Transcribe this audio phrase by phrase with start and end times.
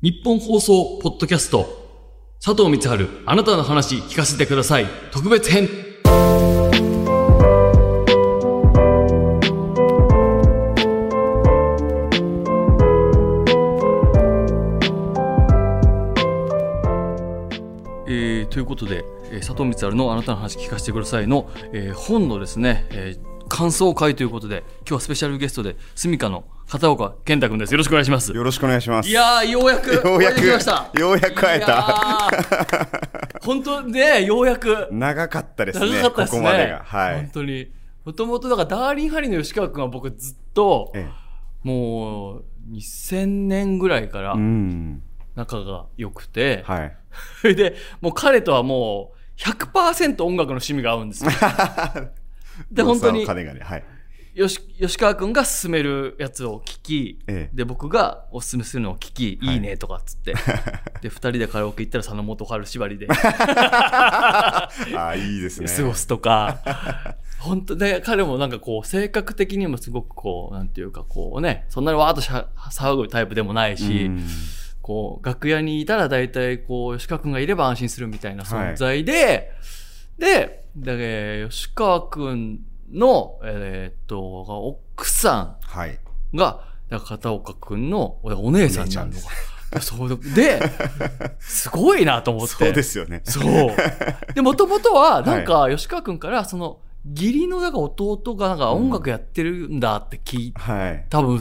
[0.00, 1.66] 日本放送ポッドキャスト。
[2.40, 4.86] 佐藤光春あなたの話聞かせてください。
[5.10, 5.68] 特別編。
[18.06, 29.08] えーということで、えー佐藤光春のあなたの話聞かせてくださいの、えー本のですね、えー感想会ということで今日はスペシャルゲストで住処の片岡健太君ですよろしくお願いしますよろしくお願いします。
[29.08, 30.46] いやーようやくようやく
[30.96, 32.30] ようやく会えた
[33.42, 35.90] 本当ねようやく長かったですね。
[35.90, 36.84] 長かったですねここまでが。
[36.84, 37.16] はい。
[37.16, 37.72] 本当に
[38.04, 41.08] もともとだからダーリンハリーの吉川君は僕ずっとえ
[41.64, 45.02] もう2000年ぐらいからえうん。
[45.34, 46.96] 仲が良くて、はい。
[47.40, 51.30] そ れでもう彼とはもう100%音楽の趣味が合うんですよ
[52.70, 53.60] で本当に金がね。
[53.60, 53.84] はい。
[54.36, 60.34] 吉吉川君が勧めるやつを聞き、ええで僕がおすすめするのを聞き、はいい、いねとかっつって
[61.02, 65.66] で2人でカラオケ行ったら佐野元春縛りで ああ、いいですね。
[65.68, 66.58] 過ごすとか
[67.40, 74.24] 本当で彼もなんかこう性格的にもすごくこうなんていうかこうねそんなにわーっとしゃ騒ぐタイプでもないし、うん
[74.88, 79.52] こう楽屋にいたら大体こう吉川君がいれば安心するみたいな存在で、
[80.18, 82.60] でで吉川君
[82.92, 84.18] の、えーっと
[84.96, 85.98] 奥さはい。
[86.34, 90.60] んがだから片岡君のおお姉さんになるのお姉ちかそうで、
[91.38, 92.54] すごいなと思って。
[92.54, 93.20] そうですよね。
[93.24, 93.70] そう。
[94.34, 96.80] で、もともとは、なんか、吉川くんから、その、
[97.14, 101.06] 義理の、だから弟が、なんか音楽やってるんだって聞いはい。
[101.10, 101.40] 多分、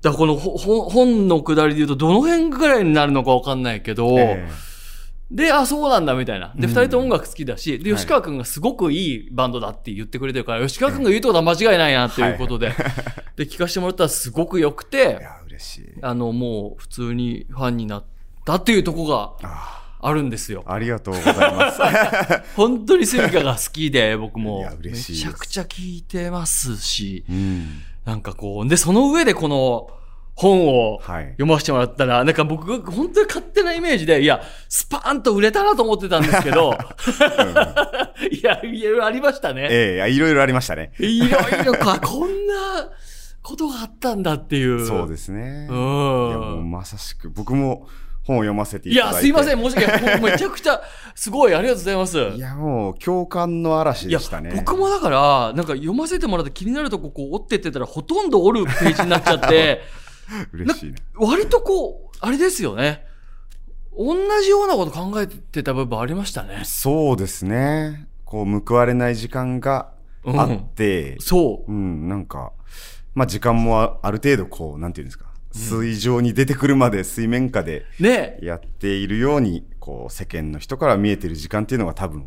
[0.00, 4.48] だこの本のくだりで言うと、どの辺ぐらいになるのかわかんないけど、え
[5.30, 6.52] で、あ、そうなんだ、みたいな。
[6.56, 12.72] で、うん二人とも音楽好きだし、で、はい吉川くんがすごくいいバンドだって言ってくれてるから、吉川くんが言うってことは間違いないな、っていうことで、
[13.36, 15.84] で、聞かせてもらったらすごく良くえいて、や、嬉しい。
[16.02, 18.04] あの、もう、普通にファンになっ
[18.44, 20.62] たっていうとこがああるんですよ。
[20.66, 21.80] あありがとうございます。
[22.56, 24.72] 本当にスミカが好きで、 僕いもや。
[24.78, 27.82] めちゃくちゃ聞いてますし、うん。
[28.04, 29.88] なんかこう、で、その上でこの
[30.36, 31.26] 本をはい。
[31.32, 36.76] 読ませてもらったら、なんか僕が本当に勝手なイメージで、いや、スパーンと売れたなと思ってたんですけど、
[38.30, 39.68] いや、いろいろありましたね。
[39.70, 40.92] ええいやいろいろありましたね。
[40.98, 42.90] いろいろか、 こんな
[43.42, 44.84] ことがあったんだっていう。
[44.86, 45.68] そうですね。
[45.70, 45.72] う。
[45.72, 47.86] いや、もうんまさしく、僕も
[48.24, 49.26] 本を読ませていいや、ただいて。
[49.26, 50.20] すいません、申し訳ない。
[50.32, 50.80] めちゃくちゃ、
[51.14, 52.18] すごい、ありがとうございます。
[52.18, 54.52] いや、もう、共感の嵐でしたね。
[54.56, 59.82] 僕もだから、なんか読ませてもらって気になるとここう折ってってたらほとんど折るページになっちゃって、
[60.52, 60.96] 嬉しいね。
[61.14, 63.04] 割とこう、あれですよね。
[63.96, 66.62] 同じようなこと考えてた部分ありましたね。
[66.64, 68.08] そうですね。
[68.24, 69.92] こう、報われない時間が
[70.24, 72.52] うんあって、そうん、なんか、
[73.14, 77.86] まあ時間もあある程度こう、なんていうんですか、水上に出てくるまで水面下で
[78.40, 82.26] やっているように、こう、世間の人から見えてる時間っていうのが多分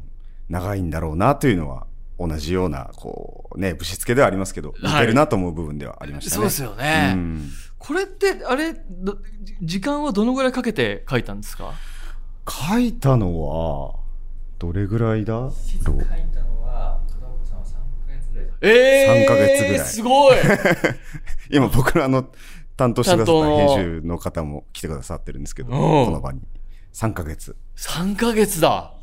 [0.49, 1.87] 長いんだろうなというのは、
[2.19, 6.35] 同じような、こう、ね、ぶしつけではありますけど、似てるなと思う部分ではありましたね。
[6.35, 7.13] そうですよね。
[7.15, 9.17] うんこれって、あれ、ど
[9.61, 11.73] 時間はどのぐらいかけて書いたんですか？
[12.49, 13.95] 書いたのは、
[14.59, 15.33] どれぐらいだ？
[15.33, 20.37] ろう書いたのは片岡さんは3ヶ月ぐらいええー、3ヶ月ぐらいすごい
[21.51, 22.29] 今僕のあの、
[22.75, 23.69] 担当してくださった編
[24.01, 26.41] 集の方も来てくださってるんですけど、うんこの場に。
[26.93, 27.55] 3ヶ月。
[27.75, 28.93] !3 ヶ月だ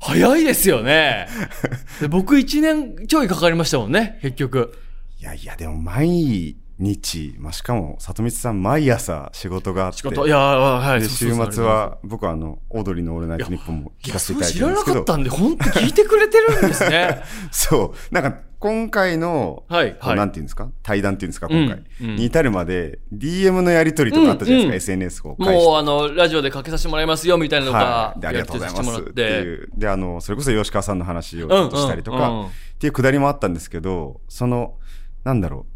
[0.00, 1.28] 早いですよね。
[2.00, 4.76] で僕1年ちょいかかりましたもんね、結局。
[5.18, 11.00] いやいや、でも毎日、まあ、しかも、里光さん毎朝仕事があって、仕事、いや、はい。
[11.00, 14.98] で、週末は、僕はあの、オードリーのオールナイトニッポンも聞かせそていただいてるんですけど。
[14.98, 17.22] れ知らなかっ、たんで、本当聞いてくれてるんですね。
[17.52, 20.16] そう、なんか、今回の、はいはい。
[20.16, 20.70] なんていうんですか？
[20.82, 21.48] 対談っていうんですか？
[21.48, 22.10] 今回、うん。
[22.10, 25.00] うんに至るまで、DM のやりとりとかあったじゃないですか、うん。
[25.00, 25.36] うん SNS を。
[25.38, 28.20] もう、あの、ラジオでかけさせてもらいますよ、みたいなのがは、い。
[28.20, 29.00] で、ありがとうございます。
[29.00, 29.68] ってやいう。
[29.76, 32.46] で、あの、それこそ吉川さんの話をちうんょっとしたりとか、うんうん。
[32.46, 32.48] っ
[32.78, 34.76] ていうくだりもあったんですけど、その、
[35.24, 35.73] なんだろう、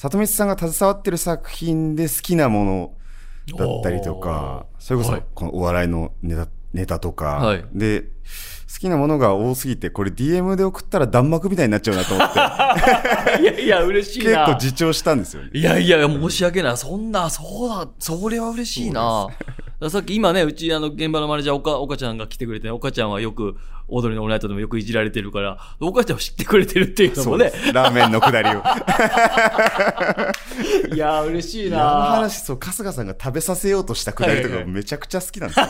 [0.00, 8.08] 里光さんが携わってる作品で好きなものだったりとか、それこそはいこのお笑いのネタネタとか、はいで、好
[8.78, 12.38] きなものが多すぎて、これ DM で送ったら弾幕みたいになっちゃうなと思って、
[13.42, 14.46] いやいや、嬉しい結な。
[14.46, 15.50] 構自重したんですよね。
[15.52, 16.76] いやいや、申し訳ない。
[16.78, 19.26] そんな、そうだ、それは嬉しいな。
[19.88, 23.56] さっき今ね、うち、あの、現場のマネージャー、おか、おかちゃんが来てくれて、おかちゃんはよく、
[23.88, 27.50] オードリーのオールナイトでもよくいじられてるから、おかちゃんを知ってくれてるっていうのもね。
[27.72, 28.60] ラーメンのくだりを。
[30.94, 32.06] いや、嬉しいいやあのな。
[32.16, 35.66] 話、そう、春日さんが食べさせようとしたくだりとかめちゃくちゃ好きなんですよ。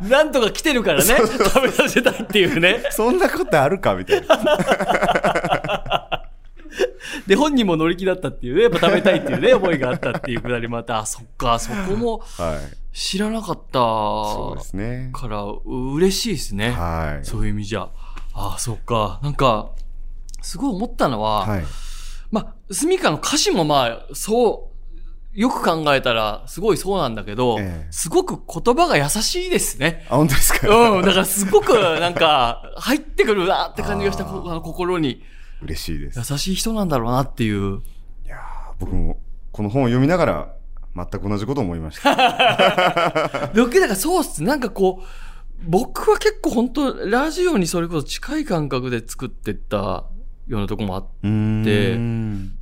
[0.08, 2.84] なんとか来てるからね、食べさせたいっていうね。
[2.90, 3.94] そんなことあるか？
[3.94, 4.38] みたいな。
[7.26, 12.96] で、本人も乗り気だったっていうね、やっぱ食べたいっていうね、 思いがあったっていうくだりもあって、あ、そっか、そこもはい。
[12.96, 15.10] 知らなかったそうですね。
[15.14, 15.62] から、う
[15.94, 16.70] 嬉しいですね。
[16.72, 17.24] はい。
[17.24, 17.88] そういう意味じゃ。
[18.34, 19.18] あ、そっか。
[19.22, 19.70] なんか、
[20.42, 21.64] すごい思ったのは、はい。
[22.30, 24.68] まあ、スミカの歌詞もまあ、そ
[25.34, 30.04] う、よく考えたら、すごいそうなんだけど、ええすごく言葉が優しいですね。
[30.10, 30.68] あ、本当ですか？
[30.68, 35.22] うん、だからすごくなんか、入ってくるなって感じがした、心に。
[35.64, 36.18] 嬉しいです。
[36.32, 37.80] 優しい人なんだろうなっていう。
[38.24, 38.40] いやー
[38.78, 39.20] 僕も
[39.52, 40.54] この本を読みながら
[40.96, 43.50] 全く同じことを思いました。
[43.54, 44.42] 僕、だからそうっす。
[44.42, 45.06] なんかこう、
[45.68, 49.76] 僕は結構本当ラジオにそれこそ近い感覚で作ってった
[50.48, 52.00] ようなとこもあって、う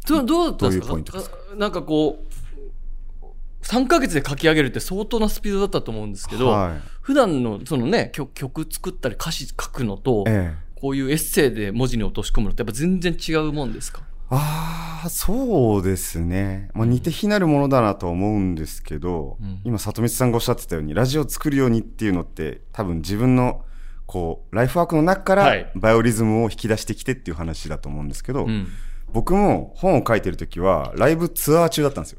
[0.07, 0.97] どどうだったんですか？
[0.97, 1.37] ですか？
[1.53, 6.81] あなんかこう、3ヶ月で書き上げるって相当なスピードだったと思うんですけど、はい。
[7.01, 10.70] 普段のそのね曲、曲作ったり歌詞書くのと、ええ。
[10.81, 14.03] こういうエッセイで文字に落とし込むのってやっぱ全然違うもんですか？
[14.31, 16.71] ああ、そうですね。
[16.73, 23.65] まあ、似て非なるものだなとは思うんですけど、うん今、里光さんがおっしゃってたように、ラジオを作るようにっていうのって、多分自分の、
[24.07, 28.69] こう、ライフワークの中からはい、バイオリズムを引き出してきてっていう話だと思うんですけど、うん。
[29.13, 32.19] 僕も本を書いてるときは、ライブツアー中だったんですよ。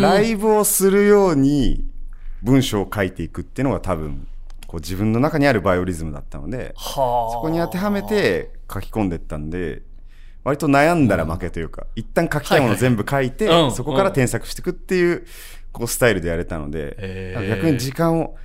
[0.00, 1.84] ライブをするように
[2.42, 4.28] 文章を書いていくっていうのが多分
[4.68, 7.32] こう自分の中にあるバイオリズムだったのではあ。
[7.32, 9.82] そこに当てはめて書き込んでったんで
[10.44, 15.26] 割と悩んだら負けというか、一旦書きたいもの全部書いて、そこから添削していくっていう
[15.72, 18.36] こうスタイルでやれたので、逆に時間を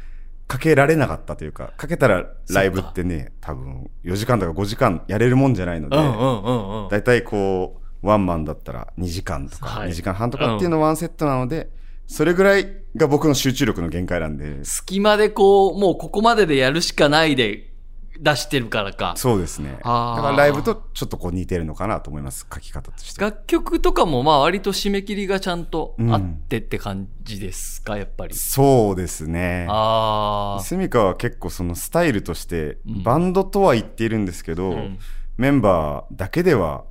[0.48, 6.90] かけられなかったというかかけたらライブってね多分4時間とか5時間やれるもんじゃないので、うんうんうんうん。
[6.90, 9.90] だいたいこう、ワンマンだったら2時間とか、はい。
[9.90, 11.69] 2時間半とかっていうのワンセットなので、
[12.13, 17.74] それぐらいが僕の集中力の限界なんで、隙間でこう、もうここまででやるしかないで
[18.19, 19.15] 出してるからか。
[19.18, 19.71] そうですね。
[19.77, 23.19] だからライブとちょっとこう似てるのかなと思います、書き方として。
[23.19, 28.36] 楽曲とかもまあ割と締め切りがちゃんとうんあってって感じですか、やっぱり。
[28.36, 29.66] そうですね。
[29.68, 30.63] ああ。
[30.63, 35.00] スミカは結構そのスタイルとして、うんバンドとは言っているんですけど、うん
[35.36, 36.83] メンバーだけでは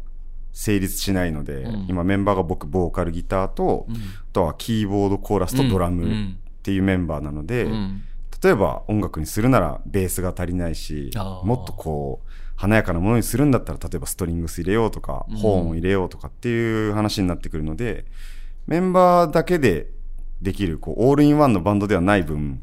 [0.52, 1.87] 成立しないので、うん。
[1.88, 3.94] 今メンバーが僕、ボーカルギターと、うん。
[3.96, 3.99] あ
[4.32, 6.38] とはキーボード、コーラスとドラムっうん。
[6.62, 8.02] ていうメンバーなので、うん。
[8.43, 11.12] 例えば音楽にするならベースが足りないし
[11.44, 15.37] もっとこう華やかなものにするんだったら例えばストリングス入れようとか、うん。
[15.37, 18.04] ホーンを入れようとかっていう話になってくるので
[18.66, 19.90] メンバーだけで
[20.40, 22.60] できるこうオールインワンのバンドではない分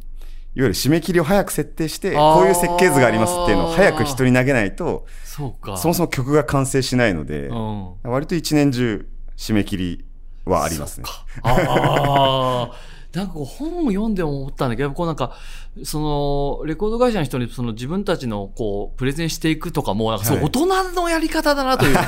[0.64, 5.78] ゆる締め切りを早く設定してこういう設計図がありますっていうのを早く人に投げないとそうか。
[5.78, 7.94] そもそも曲が完成しないのでうん。
[8.04, 9.08] 割と一年中
[9.38, 10.06] 締め切り
[10.46, 11.06] はありますね。
[11.44, 12.72] ああ。
[13.14, 15.36] なんか本を読んで思ったんだけど、こうなんか、
[15.84, 22.02] その、レコード会社の人にその自分たちのこう、プレゼンしていくとかも、なんかそう、はい大人のやり方だなというか、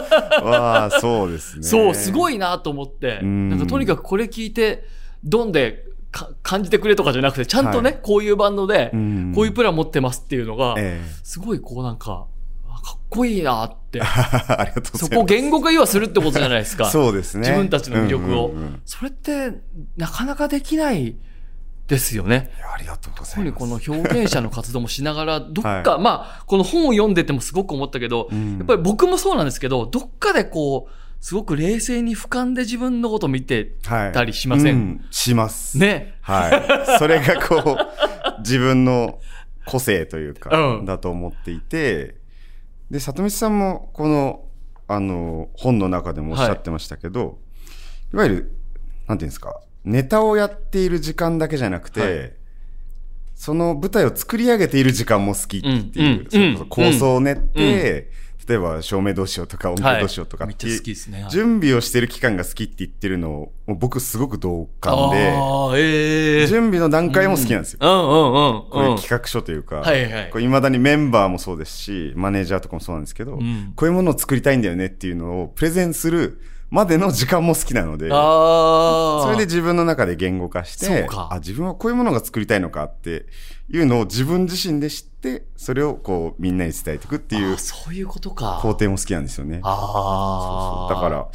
[0.42, 1.62] わあそうですね。
[1.64, 2.36] そう、すごい。
[2.36, 4.84] いなと思って、うんなんかとにかくこれ聞いて、
[5.22, 5.91] ドンでか
[6.42, 12.26] 感じてくれとかじゃなくて、ちゃんとね、はいこういうバンドで、うんこういうプラン持ってますっていうのが、えすごいこうなんか、
[12.68, 14.98] あかっこいいなって、え ありがとうございます。
[14.98, 16.84] そこを言語化言わするってことじゃないですか。
[16.90, 17.48] そうですね。
[17.48, 19.52] 自分たちの魅力を、うんうんうんそれって
[19.96, 21.16] なかなかできない
[21.86, 22.50] ですよね。
[22.74, 23.60] ありがとうござ特にいます。
[23.60, 34.74] この表現者の活動もしながら、どっか、はまあ、この本を読んでてもすごく思ったけど、うんやっぱり僕もそうなんですけど、どっかでこう、すごく冷静に俯瞰で自分のことを見てはいたりしません？
[34.74, 35.78] うんします。。
[35.78, 36.16] ね。
[36.20, 36.48] は
[36.94, 36.98] い。
[36.98, 39.20] それがこう、自分の
[39.64, 42.16] 個性というか、うんだと思っていて、
[42.90, 44.44] で、里見さんもこの、
[44.88, 47.38] あの、本の中でもおっしゃってましたけど、
[48.12, 48.56] い、わゆる、
[49.06, 52.32] なんていうんですか、ネタをやっている時間だけじゃなくて、はい
[53.34, 61.22] その舞台を作り上げている時間も好きっていう、うんそれこそ構想を練って、うん例えば照明どうしようとか音響どうしようとかめっちゃっていう好きですね。
[61.22, 61.30] はい。
[61.30, 65.34] 準備をしてる期間が好きって言ってるのを、僕すごく同感で、
[65.76, 67.78] ええ準備の段階も好きなんですよ。
[67.80, 67.90] うん。
[67.90, 67.98] うん。
[67.98, 68.60] うん。
[68.62, 68.90] こううん。
[68.90, 70.30] いう企画書というか、はいはい。
[70.30, 73.72] こう未だにメンバーもそうですし、マネージャーとかもそうなんですけど、ん。
[73.76, 76.40] こういうものを作りたいんだよねっていうのをプレゼンする
[76.72, 78.08] までの時間も好きなので。
[78.08, 83.26] それで自分の中で言語化してあ、自分はこういうものが作りたいのかって
[83.68, 88.58] いうのを自分自身で知って、それをこうみんなに伝えていくっていうそういうことか。
[88.62, 89.60] 工程も好きなんですよね。
[89.62, 90.94] ああ。
[90.94, 91.28] だから、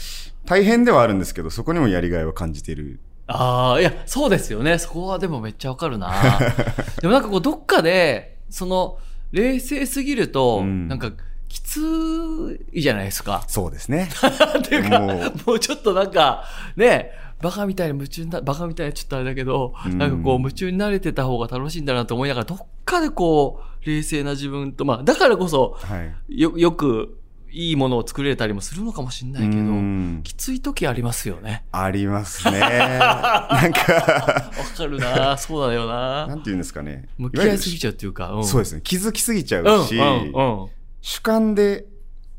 [0.48, 3.00] 大変ではあるんですけど、そこにもやりがいを感じている。
[3.28, 4.80] ああ、いや、そうですよね。
[4.80, 6.16] そこはでもめっちゃわかるな。
[7.00, 8.98] でもなんかこう、どっかで、その、
[9.32, 11.12] 冷静すぎると、うんなんか、
[11.48, 13.44] きついじゃないですか。
[13.48, 14.10] そうですね。
[14.60, 16.44] っていうか、ももううちょっとなんか、
[16.76, 17.12] ね、
[17.42, 26.40] バカみたいに夢中にな、バカみたいなちょっとあれだけど、うんなんかこう、夢中になれてた方が楽しいんだなと思いながら、どっかでこう、冷静な自分と、まあ、だからこそ、はい。
[26.40, 27.18] よ、よく、
[27.50, 31.64] いいものを作れたりもするのかもしれないけど、うんきつい時ありますよね。
[31.72, 32.60] ありますね。
[32.60, 37.08] なんか、わかるなそうだよななんて言うんですかね。
[37.18, 38.82] 向き合いすぎちゃうっていうか、うん、そうですね。
[38.84, 40.68] 気づきすぎちゃううんし、うんうん
[41.02, 41.86] 主観で、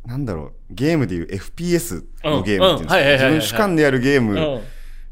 [0.05, 4.61] なんだろう、ゲームでいう FPS のゲームっていうんですか、自分主観でやるゲームうん。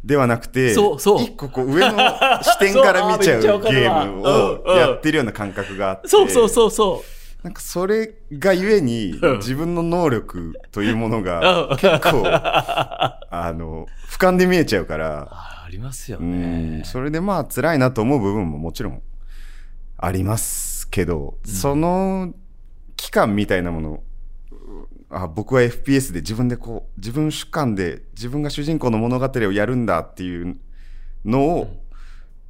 [0.05, 1.23] ではなくて、そうそう。
[1.23, 1.99] 一個こう上の
[2.43, 7.03] 視点から見ちゃうゲームをやってるような感覚があって、そうそうそうそ
[7.43, 9.37] なんかそれがゆえにうん。
[9.39, 11.23] 自分の能力というものう。
[11.23, 11.77] がうん。
[11.77, 16.85] 結構、あの、俯瞰で見えちゃうから、あありますようねん、。
[16.85, 19.03] それでまあ辛いなと思う部分ももちろん
[19.99, 22.33] ありますけど、その
[22.97, 24.03] 期間みたいなもの。
[25.09, 30.57] あ僕は FPS で自分でこう自分主観で自分が主人公の物語をやるんだっていう
[31.25, 31.87] のを、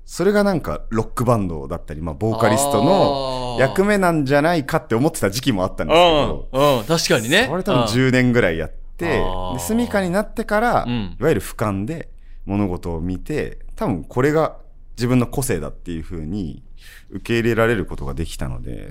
[0.07, 7.47] それがなんかロックバンドだったり、まあ、ボーカリストの役目なんじゃないかって思ってた時期もあったんですけど、うん、うん、確かにね。
[7.49, 9.53] それ多分10年ぐらいやって、あー。
[9.55, 11.17] で、住処になってから、うん。
[11.19, 12.09] いわゆる俯瞰で
[12.45, 14.59] 物事を見て、多分これが
[14.97, 16.62] 自分の個性だっていうふうに
[17.11, 18.90] 受け入れられることができたので。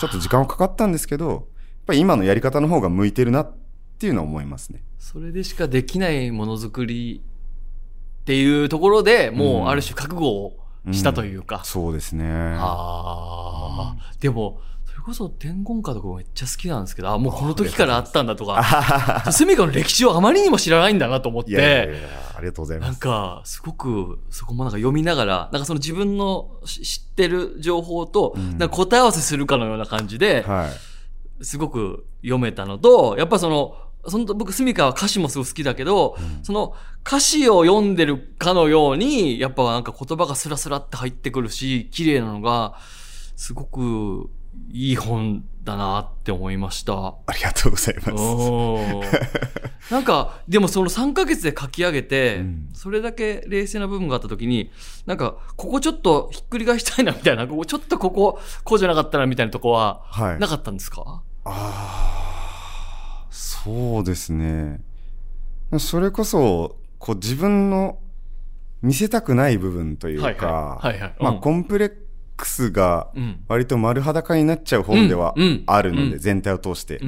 [0.00, 1.42] ちょっと時間はかかったんですけど、やっ
[1.86, 3.56] ぱり今のやり方の方が向いてるなっ
[3.98, 4.82] ていうのは思いますね。
[4.98, 7.22] それでしかできないものづくり
[8.22, 10.56] っていうところでもうんうある種覚悟を
[10.92, 11.62] したというか。
[11.64, 12.26] そうですね。
[12.58, 14.75] ああ、でも、それ
[15.06, 23.00] こそ天言家とかめっちゃ好きなんですけど、あ、もうこの時からあったんだとか、スミカの歴史をあまりにも知らないんだなと思っいやいやいて、や、ありがとうございなんます。
[23.00, 28.58] か、すごく、そこもなんか読みながら、なんかその自分のし知ってる情報と、うん。
[28.58, 30.68] なんか答え合わせするかのような感じで、は
[31.40, 31.44] い。
[31.44, 33.76] すごく読めたのと、やっぱその、
[34.08, 36.74] その僕、スミカは歌詞もすごい好きだけど、その
[37.06, 42.74] 歌詞を読んでるかのように、やっぱなんか言葉がスラスラって入ってくるし、綺麗なのが、
[43.36, 44.30] すごく
[44.70, 46.94] いい本だなって思いました。
[46.94, 49.92] ありがとうございます。
[49.92, 54.70] なんか、でもその3ヶ月で書き上げて、うんそれだけ冷静な部分があった時に、
[55.06, 60.38] なんか、ここちょっとひっくり返したいなみたいな、ここちょっとここ、こうじゃなかったなみたいなとこは、はい。
[60.38, 61.22] なかったんですか？
[61.44, 64.80] ああ、そうですね。
[65.78, 67.98] それこそ、こう自分の
[68.82, 71.92] 見せたくない部分というか、はいはいはいはいまあうんコンプレッ
[72.36, 73.44] クスがうん。
[73.48, 75.34] 割と丸裸になっちゃう本では
[75.66, 77.00] あるので、うん全体を通して。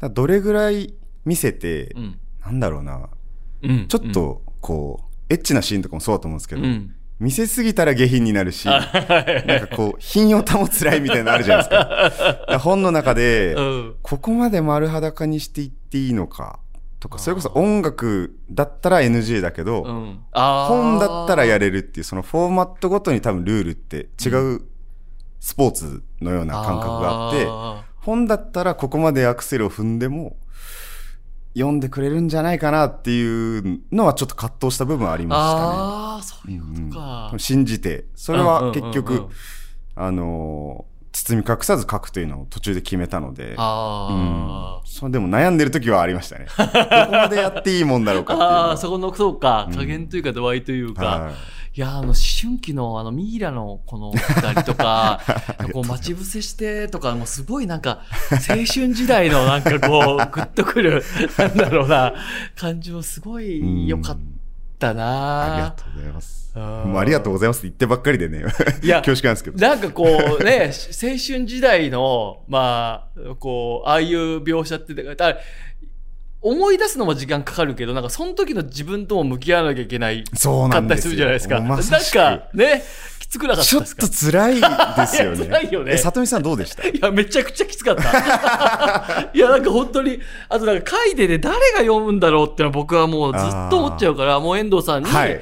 [0.00, 2.18] どれぐらい見せて、うん。
[2.44, 3.08] なんだろうな、
[3.62, 3.86] うん。
[3.88, 6.94] ちょっとこう、エッチなシーンとかもそうだと思うんですけど、うん。
[7.20, 12.58] 見せすぎたら下品になるし、なんかこう、 品を保つラインみたいなのあるじゃないですか。
[12.58, 13.94] 本の中で、うん。
[14.02, 16.58] ここまで丸裸にしていっていいのか
[16.98, 19.84] とか、それこそ音楽だったら NG だけど、
[20.32, 24.62] 本だったらやれるっていう、そのフォーマットごとに多分ルールって違う
[25.42, 30.36] スポーツのような感覚があって、あ本だったらここまでアクセルを踏んでも、
[31.54, 35.62] 読んでくれるんじゃないかなっていうのはちょっと葛藤した部分はありーましたね。
[35.64, 37.30] あー、そういうことか。
[37.32, 37.38] うん。
[37.40, 39.26] 信じて、それは結局、うんうんうん。
[39.26, 39.32] うん
[39.94, 43.56] あのー包み隠さず書くというのを途中で決めたので、うん。
[44.86, 46.46] そうでも悩んでる時はありましたね。
[46.56, 49.76] どこまでやっていいもんだろうかっていうああ、そこの、そうか、うん。
[49.76, 51.32] 加減というか度合いというか、はい
[51.74, 55.20] いや、あの、思春期の、あの、ミイラのこの二人とか、
[55.72, 61.02] こう、待ち伏せしてとか、もうすごいなんか、青春時代のなんかこう、グッとくる、
[61.38, 62.12] なんだろうな、
[62.56, 64.18] 感じもすごい良かっ
[64.78, 66.42] たなありがとうございます。
[66.54, 68.44] もうありがとうございますって言ってばっかりでね、
[68.82, 69.56] いや恐縮なんですけど。
[69.56, 70.04] なんかこ
[70.38, 75.38] うね、青春時代の、まあ、こう、ああいう描写って、だから
[76.42, 81.10] 思い出すのも時間かかるけど、なんかその時の自分とも向き合わなきゃいけないそうかったりすなんですよ。
[81.12, 81.60] るじゃないですか。
[81.60, 82.82] なんかね、
[83.20, 84.06] きつくなかっちょったですか？
[84.08, 85.46] と辛いですよね。
[85.46, 86.86] 辛いよねえ、里見さんどうでした？
[86.88, 89.30] いや、めちゃくちゃきつかった。
[89.32, 90.18] いや、なんか本当に、
[90.48, 95.40] あとなんか書いてて誰が読むんだろうってのは僕はもうずっと思っちゃうから、もう遠藤さんに、はい。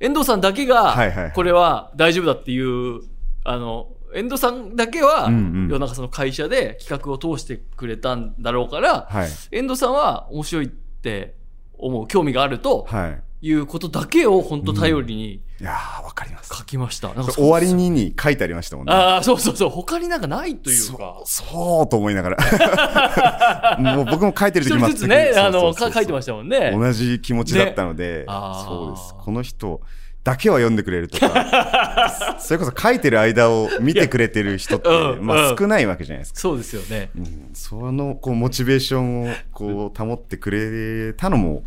[0.00, 3.00] 遠藤さんだけはいはいはい、がこれは大丈夫だっていう、
[3.44, 9.28] あの、遠藤さんだけは、うんうん要はなんかその会社で企画を通してくれたんだろうから、はい。
[9.50, 11.34] 遠藤さんは面白いって
[11.74, 13.22] 思う、興味があるとはい。
[13.44, 16.54] いうことだけを本当頼りにいやー、わかります。
[16.56, 17.08] 書きました。
[17.10, 18.92] 終わりにに書いてありましたもんね。
[18.92, 19.68] ああ、そうそうそう。
[19.70, 21.20] 他になんかないというそか。
[21.24, 23.78] そうと思いながら。
[23.96, 26.70] もう僕も書いてる時一人ずつね、あの、か書いてまししたもんね。
[26.72, 29.14] 同じ気持ちだったので、あーそうです。
[29.18, 29.80] この人
[30.24, 34.88] だけは読んでくれるとか、 それこそ書いてる間を見てくれてる人って、
[35.20, 36.40] まあうん少ないわけじゃないですか。
[36.40, 37.10] そうですよね。
[37.16, 41.64] うんそのこうモチベーションをこう保ってくれたのも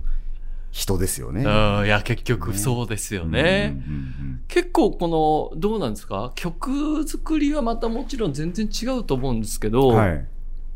[0.71, 1.43] 人ですよね。
[1.43, 3.73] うん、いや、結局そうですよね。
[3.87, 6.31] うんうん結構この、どうなんですか？
[6.35, 10.25] 曲作りはまたもちろん全然違うと思うんですけど、うんはい。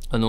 [0.10, 0.28] あの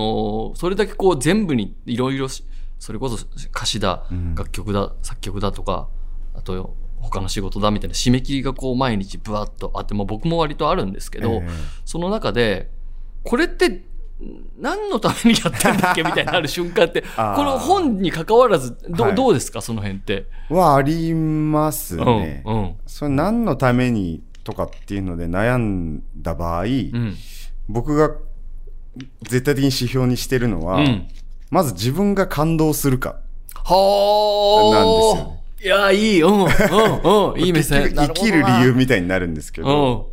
[0.53, 2.45] ーそれだけこう全部にいろいろし、
[2.79, 5.89] それこそ歌詞だ、うん楽曲だ、作曲だとか、
[6.35, 11.49] あと他の仕事だみたいな締め切りがこう毎日ブワッとあって、まあ僕も割とあるんですけど、ええ
[11.85, 12.69] その中で、
[13.23, 13.81] これって、ん
[14.59, 16.03] 何のためにやってんだっけ？
[16.05, 17.07] みたいになる瞬間って、こ
[17.43, 19.61] の本に関わらず、ど,、はいどうですか？
[19.61, 20.27] その辺って。
[20.49, 22.43] はありますね。
[22.45, 22.55] うん。
[22.55, 22.75] うん。
[22.85, 27.15] それ何のためにとかっていうので悩んだ場合、うん。
[27.67, 28.11] 僕が
[29.23, 31.07] 絶対的に指標にしてるのは、うん。
[31.49, 33.17] まず自分が感動するか。
[33.55, 34.75] はあ。
[34.75, 36.21] なんですよねいや、いい。
[36.23, 36.31] うん。
[36.31, 36.45] うん。
[36.45, 37.39] うん。
[37.39, 37.93] いい目線。
[37.93, 40.05] 生きる理由みたいになるんですけうど、ん。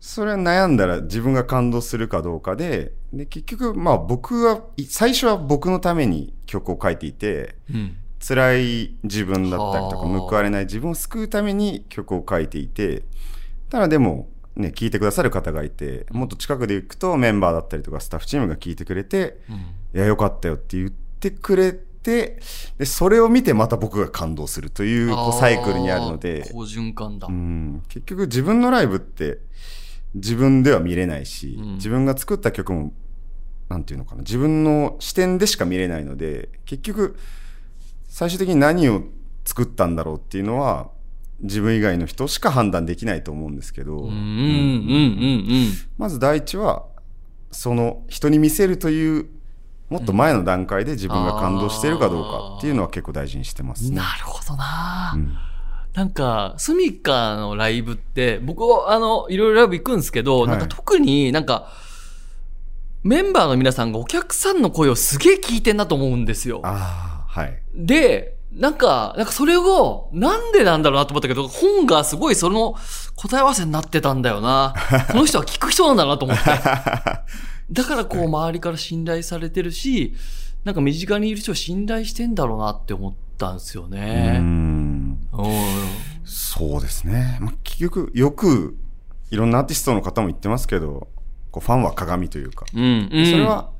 [0.00, 7.96] それは悩んだら自分が感動するかどうかで、で、結局、まあ僕は、い最初は僕のために曲を書いていて、うん。
[8.26, 13.02] 辛い自分だったりとか、はあ報われない自分を救うために曲を書いていて、
[13.68, 19.56] ただでも、ね、聞いてくださる方がいて、もっと近くで行くとメンバーだったりとかスタッフチームが聞いてくれて、うん。
[19.56, 19.58] い
[19.92, 22.38] や、よかったよって言ってくれて、で、
[22.84, 26.48] それを見てまた僕が感動するというこうサイクルにあるので。
[26.52, 27.26] 好循環だ。
[27.28, 29.40] うん、結局自分のライブって
[30.14, 31.74] 自分では見れないし、うん。
[31.74, 32.92] 自分が作った曲も、
[33.68, 37.16] なんていうのかな、自分の視点でしか見れないので、結局、
[38.06, 39.02] 最終的に何を
[39.44, 40.90] 作ったんだろうっていうのは、
[41.40, 44.08] 自分以外の人しか判断できないと思うんですけど。
[45.98, 46.86] まず第一は、
[47.50, 49.26] その人に見せるという、
[49.94, 53.96] もっと前の段階で自分が感動しているかどうかっていうのは結構大事にしてますね。
[53.96, 55.36] なるほどな、うん
[55.94, 61.68] なんか、スミカのライブって、僕は、あの、いろいろライブ行くんですけど、はいなんか特になんか、
[63.04, 66.62] メンバーの皆さんがお客さんの声をすげえ聞いてんなと思うんですよ。
[66.64, 67.62] ああ、はい。
[67.76, 72.74] で、なんか、なんかそれを、なんでなんだろうなと思ったけど、本がすごいその
[73.14, 74.74] 答え合わせになってたんだよな。
[75.12, 76.44] この人は聞く人なんだなと思って。
[77.70, 80.14] だからこう周りから信頼されてるし、
[80.64, 84.38] なんか身近にいる人を信頼してんだろうなって思ったんですようね。
[84.38, 85.88] んうん。
[86.24, 87.38] そうですね。
[87.40, 88.76] まあ、結局、よく、
[89.30, 91.08] いろんなアーティストの方も言ってますけど、
[91.50, 93.10] こうファンは鏡というか、うん。
[93.12, 93.26] うん。
[93.26, 93.70] それは、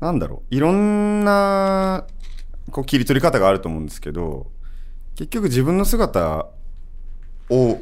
[0.00, 2.06] なんだろう、いろんな、
[2.70, 4.50] こう、切り取り方があると思うんですけど、
[5.16, 6.46] 結局自分の姿
[7.50, 7.80] を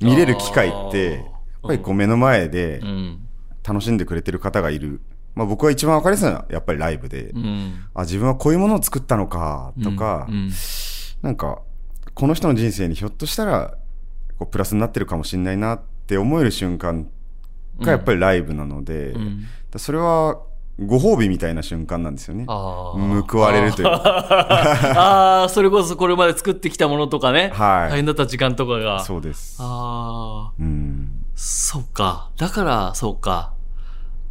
[0.00, 1.24] 見れる機会って、やっ
[1.62, 3.27] ぱりこう目の前でうん。
[3.68, 5.00] 楽しんでくれてる方がいる。
[5.34, 7.84] まあ僕は一番わかりやすいのはやっぱりライブで、うん。
[7.94, 10.50] あ、自分はこういうものを作ったのか、とか、うん。
[11.22, 11.60] なんか、
[12.14, 13.74] この人の人生にひょっとしたら、
[14.38, 17.08] こう、プラスになってるかもしれないなって思える瞬間
[17.80, 19.14] がやっぱりライブなので、
[19.76, 20.40] それは
[20.80, 22.44] ご褒美みたいな瞬間なんですよね。
[22.46, 23.92] 報われるというか。
[24.96, 27.50] ああ、それこそこれまで作ってきたものとかね。
[27.52, 29.00] はい大変だった時間とかが。
[29.00, 29.58] そうです。
[29.60, 30.52] ああ。
[30.58, 31.24] うん。
[31.34, 32.30] そうか。
[32.36, 33.52] だから、そうか。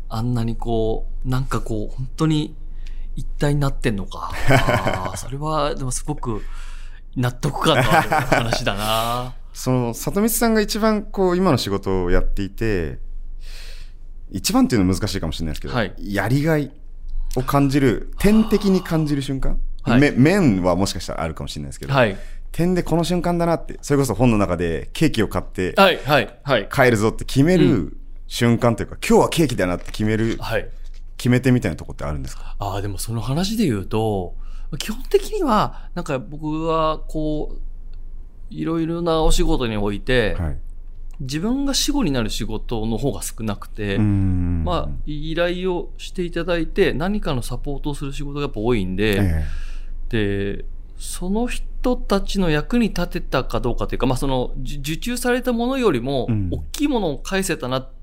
[0.09, 2.55] あんなにこう、なんかこう、本当に
[3.15, 4.31] 一体になってんのか。
[5.17, 6.43] それは、でもすごく
[7.15, 9.33] 納得感のある話だな。
[9.53, 12.99] その、里光さんが一番こう、今の仕事をやっていて、
[14.31, 16.71] 一番っていうのは難しいかもしれないですけど、はいやりがい
[17.35, 22.17] を感じる、点的に感じる瞬間、はいめ面はもしかしたらあるかもしれないですけど、はい。
[22.51, 26.69] 点でこの瞬間だなって、それこそ本の中でケーキを買ってはい、はい、はい。
[26.71, 30.69] 帰るぞって決める瞬間というか、今日はケーキだなって決める、はい。
[31.17, 32.55] 決め手みたいなとこってあるんですか？
[32.59, 34.35] ああ、でもその話で言うと、
[34.77, 37.61] 基本的には、なんか僕は、こう、
[38.49, 40.57] いろいろなお仕事において、はい。
[41.19, 49.45] 自分が死後になる仕事の方が少なくて、まあ、依頼をしていただいて、何かのサポートをする仕事がやっぱ多いんで、え
[50.09, 50.65] で、
[50.99, 57.96] その人たちの役に立てたかどうかというか、まあ、その、じ受注されたものよりもうん、大きいものを返せたなって、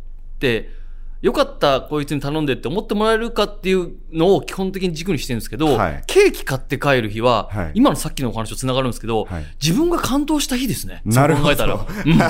[1.24, 11.00] よかった、こいつに頼んでって思ってもらえるかっていうのを基本的に軸にしてるんですけど、はいケーキ買って帰る日は、はい今のさっきのお話と繋がるんですけど、はい自分が感動した日ですね。
[11.06, 11.74] なるほど考えたら。
[11.80, 12.20] うん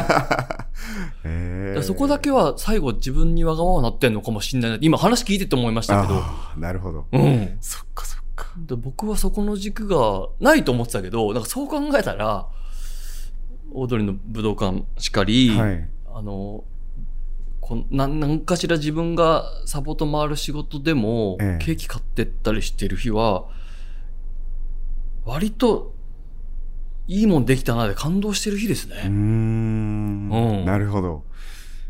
[1.25, 6.23] ええらそこだけは最後自分にわがままなってんのかもしれない今話聞いてて思いましたけど、
[6.57, 7.07] なるほど。
[7.11, 7.57] うん。
[7.61, 8.47] そっかそっか。
[8.59, 12.47] で僕はそこの軸がないと思ってたけど、なんかそう考えたら、
[13.73, 15.89] オードリーの武道館しかり、はい。
[16.15, 16.63] あの、
[17.65, 23.47] こんなんなんかしら自分がサポート回る仕事でも、ええケーキ買ってったりしてる日は、
[25.25, 25.95] 割と
[27.09, 29.09] いいもんできたなで感動してる日ですね。
[29.09, 31.25] んうんなるほど。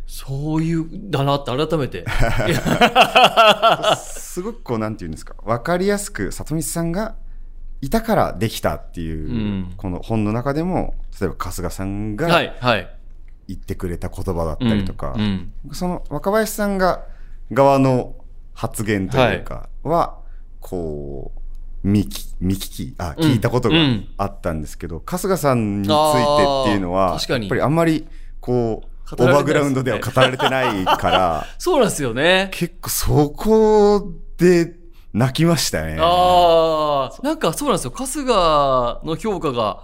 [0.07, 2.05] そういう、だなって改めて。
[3.99, 7.17] すごくこう、なんていうんですか、わかりやすく、里見さんが
[7.81, 12.97] いたからできたっていう、うんこの本の中でも、例えば春日さんはがい、はい。
[13.49, 15.75] 言ってくれた言葉だったりとか、うんうん。
[15.75, 17.05] その若林さんが
[17.53, 18.17] 側の
[18.55, 20.19] 発言というかは、
[20.61, 21.41] こう、
[21.89, 24.09] 見き、見聞き、あ、聞いたことがうん。
[24.17, 27.45] あったんですけど、春日さんについてっていうのは、あー確かに。
[27.45, 28.07] やっぱりあんまり、
[28.41, 32.49] こう、オーバーグラウンドでは語られてないから、 そうなんですよね。
[32.53, 34.77] 結構そこで
[35.13, 35.99] 泣きましたね。
[36.01, 37.93] ああ、なんかそうなんですよ。
[37.95, 39.83] 春日の評価が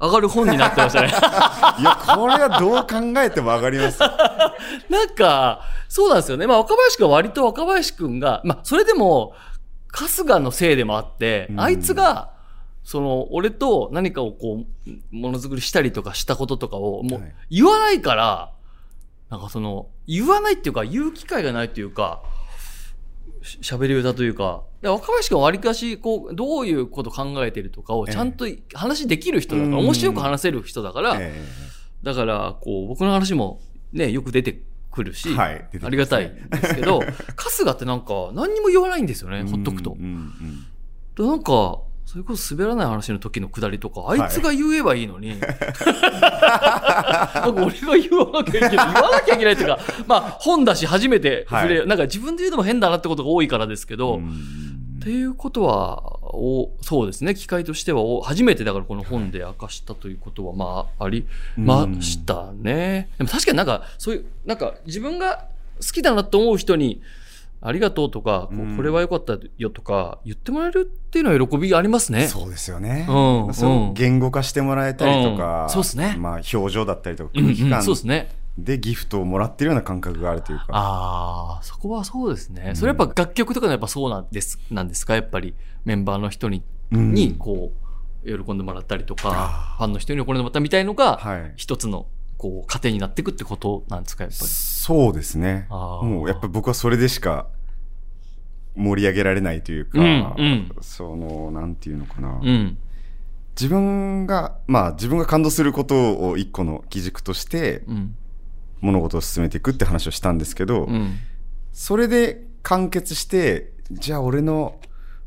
[0.00, 1.08] 上がる本になってましたね。
[1.80, 4.10] いや、これはどう考えても上がりますよ。
[4.90, 6.46] なんか、そうなんですよね。
[6.46, 9.34] まあ、若林くんは割と若林くんが、まあ、それでも、
[9.92, 12.30] 春日のせいでもあって、うんあいつが、
[12.84, 18.52] その、俺と何かをこう、ものづくりしたりとかしたこととかを、もうはい、言わないから、
[19.30, 22.22] なんかその、言わないっていうか、言う機会がないっていうか、
[23.42, 29.84] し喋り歌というか、で若林くんは割かし、こう、どういうこと考えてるとかをちゃんと話できる人だから、うん。
[29.84, 31.44] 面白く話せる人だから、え
[32.02, 33.60] だから、こう、僕の話も
[33.92, 34.60] ね、よく出て
[34.96, 37.00] くるし、はいありがたいんですけど、
[37.36, 39.96] 春日ってなんか何にも言わないんですよね、えほっとくと。
[41.16, 45.46] でなんか、それこそ滑らない話の時のくだりとか、あいつが言えばいいのに、 なんか
[47.54, 51.88] 俺が言わなきゃいけない、言わなきゃいけないっていうか、まあ本だし初めて触れ、はい。
[51.88, 54.65] なんか自分で言うのも変だなってことが多いからですけど、うん
[55.06, 63.08] っていうことは、おそうですね、機会としてはお初めてだからこの本で明かしたということは、まあ、ありましたね。
[63.16, 65.46] でも確かになんか、そういう、なんか自分が
[65.80, 67.00] 好きだなと思う人に、
[67.60, 72.26] ありがとうとか、こううんこれは良かったよとか、言ってもらえるっていうのは喜びありますね。
[72.26, 73.06] そうですよね。
[73.08, 78.45] うんそれう言語化してもらえたりとか、うんそうっすねまあ表情だったりとかうんうん空気感そうですね。
[78.58, 80.64] でギフトをもらってるような感覚があるというか。
[80.70, 82.68] ああ、そこはそうですね。
[82.68, 85.14] うんそれやっぱ楽曲とかのやっぱそうなんです、なんですか？
[85.14, 87.72] やっぱりメンバーの人に、うんにこ
[88.24, 91.52] う、喜んでもらったりとかあ、ファンの人に喜んでもらったみたいのが、はい。
[91.56, 92.06] 一つの、
[92.38, 94.50] こう、糧になっていくってことなんですか、やっぱり。
[94.50, 95.66] そうですね。
[95.70, 97.46] もうやっぱり僕はそれでしか
[98.74, 100.06] 盛り上げられないというか、うん
[100.38, 102.40] うんその、なんていうのかな。
[102.42, 102.78] うん。
[103.58, 108.16] 自分が、まあ自分が感動することを一個の基軸としてうん。
[108.86, 111.18] 物事を進めていくって話をしたんですけど、うん。
[111.72, 114.80] それで完結して、じゃあ俺の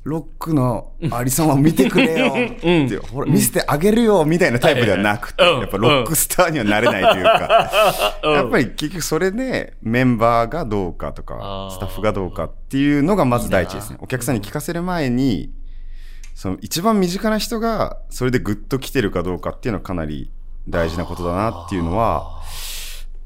[0.04, 8.34] ロックのありさまを見てくれよって、ほら見せてあげるよみたいなタイプではなくて、やっぱロックスターにはなれないというか、うん。
[8.34, 13.98] やっぱり結局それでメンバーがどうかとあかー、スタッフがどうかっていうのがまず第一ですね。
[14.02, 15.52] お客さんに聞かせる前に、
[16.34, 20.32] その一番身近な人がそれでグッと来てるかどうかっていうのはかなり
[20.70, 22.42] 大事なことだなっていうのは、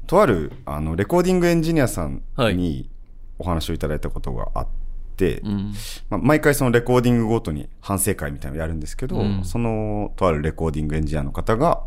[0.06, 2.90] とあるあのレコーディングエンジニアさんはいに
[3.38, 4.66] お話をいただいたことがあっ
[5.16, 5.72] て、うん。
[6.08, 11.82] まあ、毎回そのレコーディングごとに反省会みたいなのをやるんですけど、うんそのとあるレコーディングエンジニアの方が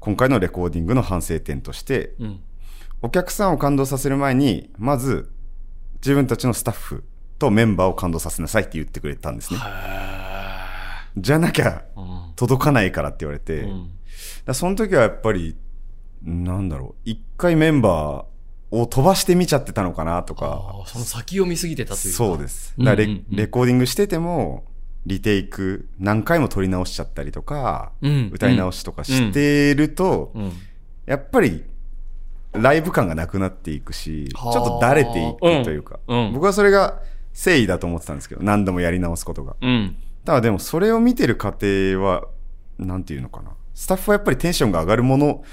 [0.00, 2.40] 今回のレコーディングの反省点としてうん。
[3.02, 5.30] お客さんを感動させる前にまず
[5.96, 7.04] 自分たちのスタッフ
[7.38, 9.60] とメンバーを感動させなさいって言ってくれたんですね。
[11.18, 12.32] じゃなきゃうん。
[12.36, 13.90] 届かないからって言われて、うん。
[14.44, 15.56] らその時はやっぱり
[16.22, 22.16] なんだろう一回メンバーを飛ばしてみちゃってたのかなとかその先を見すぎてたというか。
[22.16, 22.74] そうです。
[22.78, 24.64] だレ,、うんうんうんレコーディングしてても、
[25.06, 30.52] リテイク何回も撮り直しちゃったりとか、うん歌い直しとかしてると、うん。
[31.06, 31.64] やっぱり、
[32.52, 36.00] ライブ感がなくなっていくし、ちょはあっとだれていくというか、
[36.32, 37.00] 僕はそれが
[37.34, 39.54] 誠意だと思ってたんですけど、何度もやり直すことが。
[39.60, 39.96] うん。
[40.24, 42.26] ただでもそれを見てる過程は、
[42.78, 43.52] なんていうのかな。
[43.74, 45.44] スタッフはやっぱりテンションが上がるもの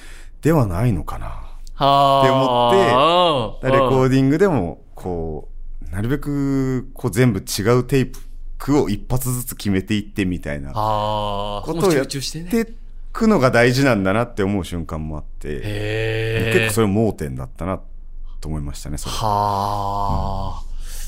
[0.44, 1.28] ではないのかな。
[1.74, 3.68] はあ。
[3.68, 5.50] レコーデディングでも、こ
[5.90, 8.14] う、なるべく、こう全部違うテー
[8.60, 11.62] プを一発ずつ決めていってみたいなああ。
[11.66, 12.74] ことをやっ集中して
[13.14, 16.52] くのが大事なんだなって思う瞬間もあって。
[16.54, 17.80] 結構それ盲点だったな
[18.42, 19.16] と思いましたね、それ。
[19.16, 20.62] は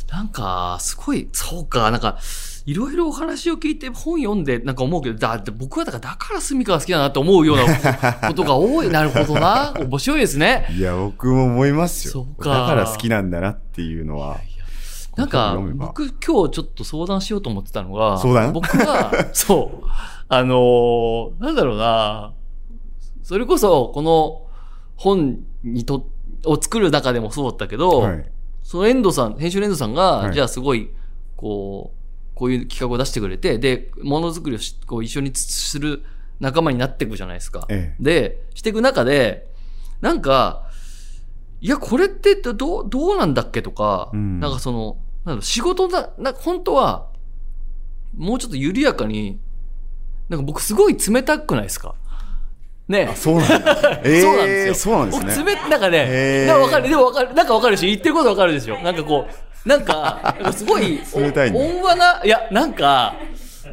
[0.09, 2.19] あ、なんか、すごい、そうか、なんか、
[2.65, 7.63] いろいろお話を聞いて本読んでなんか思うけど、だって僕はだからだからスミカが好きだなって思うような
[8.27, 8.89] ことが多い。
[8.91, 9.71] なるほどな。
[9.79, 10.65] 面白いですね。
[10.75, 12.13] いや、僕も思いますよ。
[12.13, 14.39] そうかだから好きなんだなっていうのは。
[15.15, 18.51] なんか読め、ば僕今日ちょっと相談しようと思ってたのが、相談？
[18.51, 19.87] 僕は、 そう、
[20.27, 22.33] あのーなんだろうな、
[23.21, 24.41] それこそこの
[24.95, 26.07] 本にと、
[26.45, 28.25] を作る中でもそうだったけど、はい。
[28.63, 30.89] その遠藤さん、編集の遠藤さんが、はいじゃあすごい、
[31.35, 32.04] こう、
[32.35, 36.03] こういう企画を出してくれて、で、ものづくりをしこう一緒にする
[36.39, 37.65] 仲間になっていくじゃないですか。
[37.69, 39.47] ええで、していく中で、
[40.01, 40.63] なんか、
[41.61, 47.07] いや、これってどう、どうなんだっけとか、うんなんかその、なんだろう仕事だ、なんか本当は、
[48.15, 49.39] もうちょっと緩やかに、
[50.29, 51.95] なんか僕すごい冷たくないですか？
[52.87, 54.01] ねあ、そうなんだ。
[54.05, 54.75] ええそうなんですよ。
[54.75, 55.43] そうなんですね。
[55.43, 58.79] 僕冷た、なんかね、へーなんかわかる、でもわかる、なんかわかるし、言ってることわかるでしょ。
[58.81, 59.33] なんかこう、
[59.65, 63.15] なんか、すごい、温和な、いや、なんか、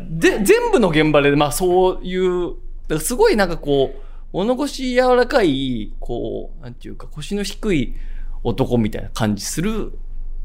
[0.08, 2.54] で、全部の現場で、まあそういう、
[2.98, 4.02] すごいなんかこう、
[4.32, 7.94] 物腰柔らかい、こう、なんていうか、腰の低い
[8.42, 9.92] 男みたいな感じする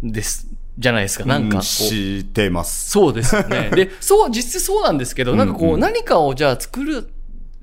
[0.06, 1.26] んです、じゃないですか。
[1.26, 1.64] なんかこう。
[1.64, 2.90] してます。
[2.90, 3.70] そうですよね。
[3.76, 7.10] で、そう、実際そうなんですけど、なんかこう、何かをじゃあ作る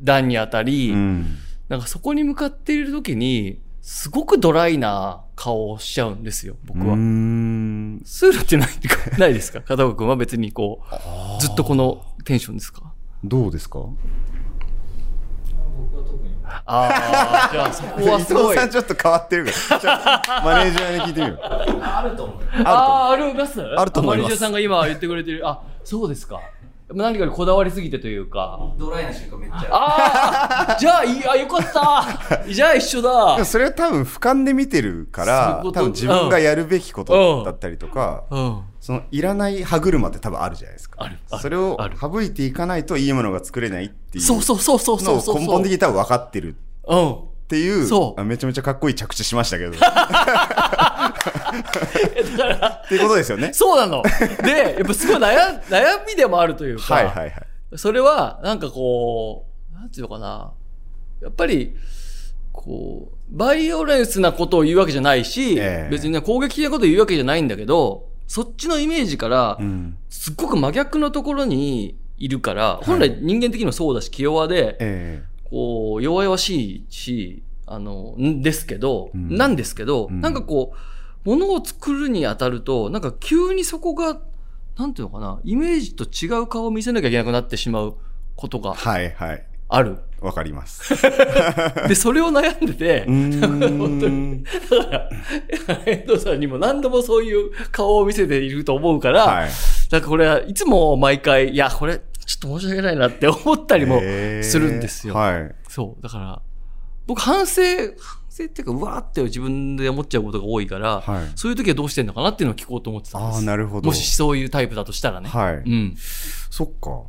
[0.00, 1.36] 段にあたり、うん。
[1.68, 6.94] なんかそこに向かっている時に、すごくドライな顔をしちゃうんですよ、僕うーは。
[6.96, 8.00] ん。
[8.06, 8.68] スールってない
[9.18, 9.60] ないですか？
[9.68, 10.80] 片岡君は別にこ
[11.38, 12.80] う、ずっとこのテンションですか？
[13.22, 13.80] どうですか？
[13.80, 13.90] 僕
[15.98, 18.56] は特にああ、じゃあそこは 伊すごい。
[18.56, 19.50] 藤さんちょっと変わってるか
[19.82, 20.22] ら。
[20.42, 21.40] マネージャーに聞いてみよう。
[21.84, 22.36] あると思う。
[22.64, 25.46] ああ、ありますあると思いますマネージャーさんが今言ってくれてる。
[25.46, 26.40] あ、そうですか。
[26.92, 28.74] 何かにこだわりすぎてというか。
[28.78, 32.44] ドライな瞬間めっちゃああ、じゃあいい、あ、よかった。
[32.46, 33.42] じゃあ一緒だ。
[33.44, 38.62] それは多分俯瞰で見てるから、多分自分がやるべきことだったりとか、うん。
[38.80, 41.02] そのいらない歯車って多分あるじゃないですか。
[41.02, 45.38] あるあるそれを省いていかないといいものが作れないっていうそうそうそうそうそのをうそう。
[45.38, 47.16] 根本的に多分分かってるうん。
[47.54, 49.70] っていう、そうあめちゃめちゃかっこいい着地しましたけど。
[49.78, 50.04] っだか
[52.46, 53.52] ら、ていうことですよね。
[53.52, 54.02] そうなの。
[54.42, 57.34] で、やっぱすごい悩悩みでもあるというか、はいはいはい。
[57.76, 60.52] それは、なんかこう、なんていうのかな。
[61.22, 61.76] やっぱり、
[62.52, 69.96] こう、バイオレンスなことを言うわけじゃないし、ええ別にね、攻撃的なことを言うわけじゃないんだけど、そっちのイメージから、うん。
[70.08, 80.72] すっごく真逆のところにいるから、本来人間的にもそうだし、気弱で、えこう、弱々しいし、あの、んですけど、うんなんですけど、うんなんかこ
[81.24, 84.18] う、ものを作るにあたると、なんか急にそこが、
[84.76, 87.94] なんていうのかな、イメージと違う顔を見せなきゃいけなくなってしまう
[88.34, 89.46] ことがえはいはい。
[89.68, 89.98] ある。
[90.20, 90.92] わかります。
[91.86, 94.42] で、それを悩んでてう、ーん。
[94.42, 95.10] だから、
[95.86, 99.50] 遠藤さんにも何度もそういう顔を見せていると思うから、はい。
[99.90, 105.14] だからこれはいつも毎回、いや、これ、ちょっと申し訳ないなって思ったりもするんですよ。
[105.14, 105.54] はい。
[105.68, 106.02] そう。
[106.02, 106.42] だから、
[107.06, 113.36] 僕反省、反省っていうか、うわーって自分で思っちゃうことが多いから、はいそういう時はどうしてんのかなっていうのを聞こうと思ってたんです。
[113.36, 113.88] ああ、なるほど。
[113.88, 115.28] もしそういうタイプだとしたらね。
[115.28, 115.54] はい。
[115.56, 115.94] うん。
[116.50, 117.02] そっか。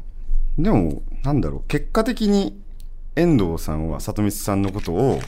[0.58, 1.64] でも、なんだろう。
[1.68, 2.62] 結果的に、
[3.16, 5.22] 遠藤さんは里光さんのことを、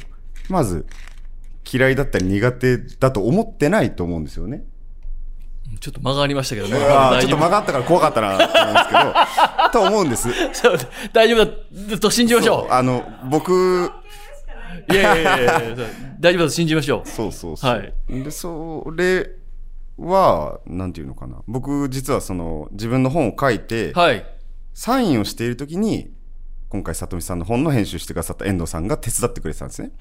[0.50, 0.86] まず、
[1.70, 4.64] 嫌いだったり苦手だと思ってないと思うんですよね。
[5.80, 6.74] ちょっと間がありましたけどね。
[6.74, 11.10] ちょっと大丈曲がったから怖かったなと思うんですけど、 と思うんです。
[11.14, 11.46] 大丈夫
[11.92, 13.92] だと信じましょあの、僕、う。
[14.90, 15.78] いやいやいやいや
[16.20, 17.10] 大丈夫だと信じましょう。
[17.10, 17.72] そうそうそう。
[17.72, 19.32] はいで、それ
[19.98, 21.42] は、なんていうのかな。
[21.48, 24.26] 僕、実はその、自分の本を書いて、はい。
[24.74, 26.12] サインをしているときに、
[26.70, 29.92] 今回、里見さんの本の編集してくださった遠藤さんが手伝ってくれてたんですね。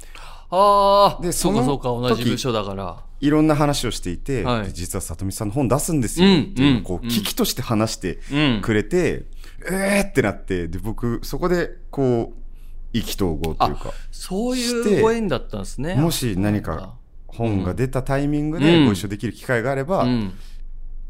[0.51, 3.03] ああ、でそうかそのそうか、同じ部署だから。
[3.21, 8.61] いろんな話をしていて、はいで実は里見さんの本出すんですようんっていうのをこう、うん危機として話してうん。
[8.63, 9.27] くれて、
[9.71, 12.47] えーってなって、で、僕、そこで、こう、
[12.93, 15.95] 意気投合というか、そういうご縁だったんですね。
[15.97, 16.95] もし何か
[17.27, 20.33] 本が出たタイミングでうんご一緒できる機会があれば、うん。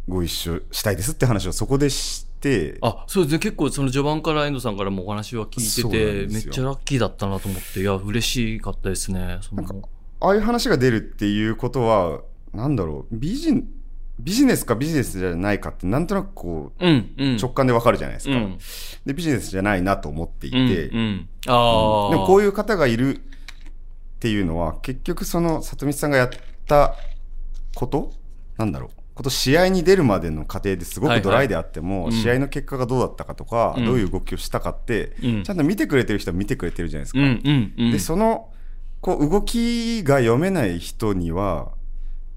[0.09, 3.39] ご一緒したいですって話をそこでして、あ、そうですね。
[3.41, 9.39] 結構その序盤から遠藤さんからもお話は聞いてて、めっちゃラッキーだったなと思って、いや、嬉しかったですね。
[9.43, 9.89] そのなんか
[10.21, 12.21] ああいう話が出るっていうことは、
[12.55, 13.69] なんだろう、ビジン、
[14.19, 17.37] ビジネスかビジネスじゃないかってなんとなくこう、うん、うん。
[17.37, 18.59] 直感でわかるじゃないですか、うん。
[19.05, 21.29] で、ビジネスじゃないなと思っていうん、て、うん。
[21.49, 22.11] ああ。
[22.11, 23.21] でもこういう、いう方がいるっ
[24.21, 26.31] ていうのは、結局その、里見さんがやっ
[26.67, 26.95] た
[27.75, 28.13] こと？
[28.57, 28.91] なんだろう。
[29.17, 37.19] こと試合に出るまでの過程ですごはいはいくドライであっても、うん試合の結果がどうだったかとか、うんどういう動きをしたかって、うんちゃんと見てくれてる人は見てくれてるじゃないですか。
[37.19, 37.93] うん、うん、うん。
[37.93, 38.51] で、その、
[39.01, 41.73] こう、動きが読めない人には、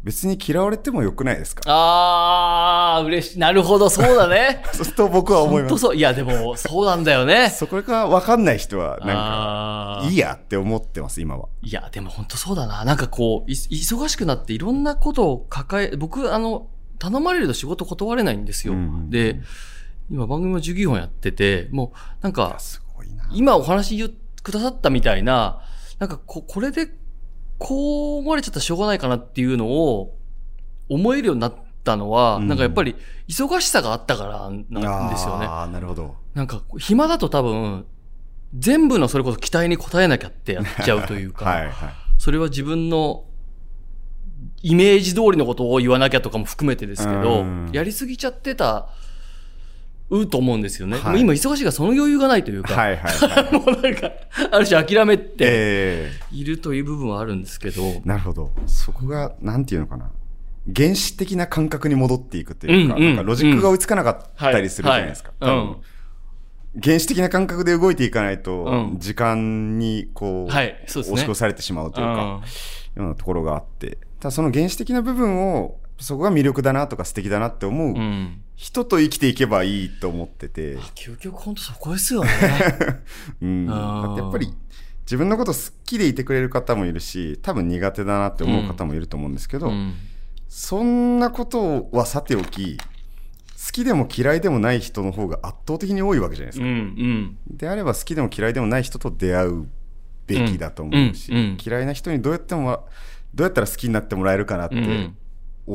[0.04, 1.62] 別に嫌われてもよくないですか？
[1.70, 3.40] ああ、嬉しい。
[3.40, 4.64] なるほど、そうだね。
[4.72, 5.72] そうと僕は思います。
[5.72, 5.96] 本当そう。
[5.96, 7.50] いや、でも、そうなんだよね。
[7.56, 11.48] そこが分かんない人は、なんか、いいやって思ってます、今は。
[11.62, 12.86] いや、でも本当そうだな。
[12.86, 18.74] なんかこう、い忙しくなっていろんなことを抱え、僕、あの、頼まれると仕事断れないんですよ。
[18.74, 19.40] うんうんで、
[20.10, 22.58] 今番組も授業やってて、もう、なんか。
[23.32, 25.62] 今お話言くださったみたいな、
[26.00, 26.88] なんかこ、これで、
[27.60, 30.18] こう思われちゃったらしょうがないかなっていうのを
[30.88, 32.96] 思えるようになったのは、うんなんかやっぱり
[33.28, 35.46] 忙しさがあったからなんですよね。
[35.46, 36.16] ああ、なるほど。
[36.34, 37.86] なんか、暇だと多分、
[38.58, 41.72] 全部のそれこそ期待に応えなきゃってやっちゃうというか、 はいはい。
[42.18, 43.26] それは自分の
[44.62, 48.90] イメージ通りのことを言わなきゃとかも含めてですけどうん、やりすぎちゃってた、
[50.10, 50.98] うと思うんですよね。
[50.98, 51.22] はい。
[51.22, 53.54] 今忙しいからその余裕がないというか、はいはいはい。
[53.54, 54.12] もうなんか、
[54.52, 58.52] ある種諦めてえいるという部分はあるんですけど、えなるほど。
[58.66, 60.10] そこが、なんていうのかな。
[60.76, 63.08] 原始的な感覚に戻っていくというか、うんうん。
[63.10, 65.32] なんかロジックが追いつかなかったりするじゃないですか。
[65.40, 65.52] はい。
[65.52, 65.62] はい。
[65.62, 65.78] 多分。
[66.84, 69.00] 原始的な感覚で動いていかないと、うん。
[69.00, 70.68] 時間にこう、はい。
[70.68, 70.84] ね。
[70.86, 72.42] 押し越されてしまうというか、
[72.96, 77.98] ようなところがあって、ただその原始的な部分を、そこが魅力だなとか素敵だなって思う、うん。
[77.98, 78.42] うん。
[78.56, 82.30] 人と生きていけばいいと思ってて、究極本当そこですよね。
[83.42, 84.54] うん、だってやっぱり
[85.02, 89.94] 自分のこと好きでいてくれる方もいるし、多分苦手だなって思う方もいると思うんですけど、うん。
[90.48, 96.96] そんなことはさておき、好きでも嫌いでもない人の方が圧倒的に多いわけじゃないですうん。
[96.96, 97.02] か。
[97.02, 97.38] うん。
[97.58, 99.68] であれば好きでも嫌いでもない人と出会う
[100.30, 102.88] べきだと思うし、うんうん嫌いな人にどうやっても
[103.34, 105.18] どうやったら好きになってもらえるかなってうん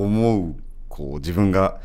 [0.02, 0.56] 思う、
[0.88, 1.80] こう自分が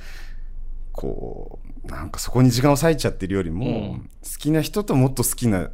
[0.91, 5.69] こうなんかそこに時間を割いちゃってるよりも、うん好きな人ともっと好きな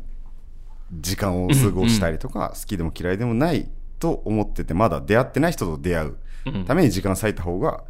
[0.91, 3.69] 時間を過ごしたりとか、好きでも嫌いでもない
[3.99, 6.65] と思っててまだ出会ってない人と出会ううん。
[6.65, 7.83] ために時間を割いた方が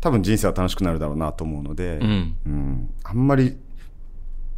[0.00, 2.36] 多分人生は楽しくなるだろうなと思うので、うん。
[2.46, 3.56] うんあんまり、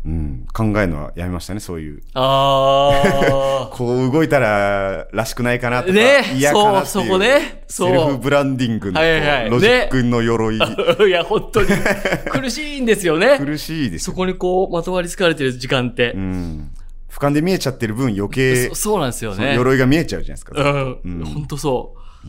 [0.03, 2.03] うん、考えるのはやめましたね、そういう。
[2.15, 10.67] あ こう動いたららしくないかなとか、ね嫌かなっていうそうそこねそうセルフブランディングのはいはいロジックの鎧、あ。
[11.07, 11.69] いや、本当に
[12.31, 13.39] 苦しいんですよね。
[13.39, 14.13] 苦しいですよ。
[14.13, 16.19] そこにこう、まとわりつかれてる時間ってう。
[16.19, 16.71] ん。
[17.11, 19.55] 俯瞰で見えちゃってる分余計そ、そうなんですよね。
[19.55, 20.61] 鎧が見えちゃうじゃないですか。
[20.61, 21.21] うん。
[21.21, 22.29] うん本当そう。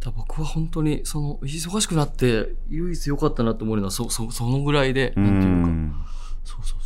[0.00, 6.08] だから僕は本当に、その、忙しくなって、唯一良かったなと思うのは、そ、そ、そのぐらいで、うなんていうか。
[6.44, 6.77] そうそう。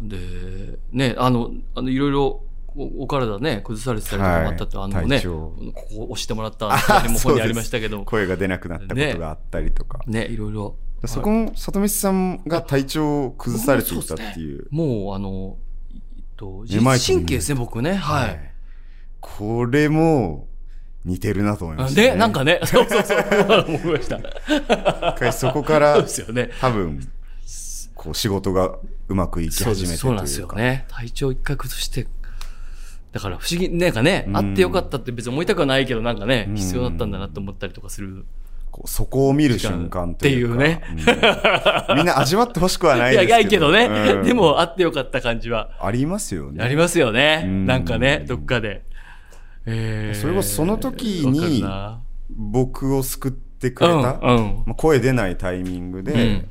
[0.00, 2.42] で、ね、あの、あの、いろいろ、
[2.76, 5.52] おお体ね、崩されてたりとかもあったって、はいあのね、こ
[5.88, 10.00] こ押してもらったあれも本にありましたけど、 声が出なくなったことがあったりとか。
[10.06, 10.76] ね、いろいろ。
[11.04, 14.66] そこも、里見さんが体調を崩されていたっていう。
[14.70, 15.56] もう、あの、
[15.92, 17.94] えっと、神経ですね、僕ね。
[17.94, 18.52] はい。
[19.20, 20.48] これも、
[21.04, 24.18] 似てるなと思いました、で、なんかね、そうそうそう、 思いました。
[24.18, 26.50] 一回そこかそうらで、すよね。
[26.60, 27.08] 多分、
[27.98, 30.40] こう仕事がうまくいき始めてすそうなんです。
[30.40, 30.86] よね。
[30.88, 32.06] 体調一回崩して、
[33.10, 38.24] だから不思議、なんかね、うんあってよかったって別に思いたくはないけど、なんかねう、ん必要だったんだなって思ったりとかする。
[38.70, 40.12] こうそこを見る瞬間。
[40.12, 40.58] っていううん
[41.96, 43.34] みんな味わってほしくはないですけど。
[43.40, 46.62] いやけどね、うんでもあってよかった感じはありますよね。
[46.62, 47.42] ありますよね。
[47.44, 48.84] うんなんかね、どっかで。
[49.66, 51.64] えーそれこそその時わに
[52.30, 54.62] 僕を救ってくれた、うん、うん。
[54.66, 56.48] まあ、声出ないタイミングで、うん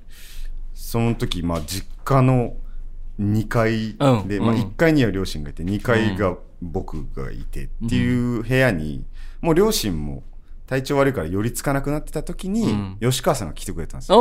[0.87, 2.55] その時、まあ、実家の
[3.19, 4.47] 2階で、まあ、うん。
[4.47, 9.03] うん1階には両親がいて、2階が僕がいてっていう部屋に、
[9.41, 10.23] もう両親も
[10.65, 12.97] 体調悪いから寄りつかなくなってた時に、うん。
[13.01, 14.17] 吉川さんが来てくれたんですよ。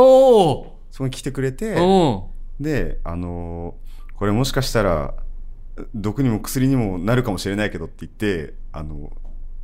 [0.91, 5.13] そこに来てくれて、おで、あのーこれもしかしたら、
[5.95, 9.13] 毒にも薬にもなるかもしれないけどって言って、あの、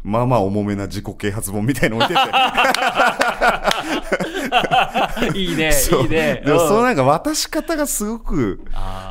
[0.04, 2.30] まあまあ重めな自己啓発本みたいなの置いてて。
[2.30, 3.54] ー
[5.36, 5.72] いいね、
[6.04, 6.44] いいね。
[6.46, 6.84] でもそのうん。
[6.84, 8.62] なんか渡し方がすごく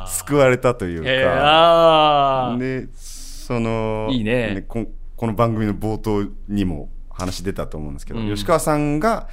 [0.07, 2.55] 救われたというか。
[2.59, 4.65] で、その、いいね。
[4.67, 8.29] ここの番組の冒頭にも話出たと思うんですけど、うん。
[8.29, 9.27] 吉川さんが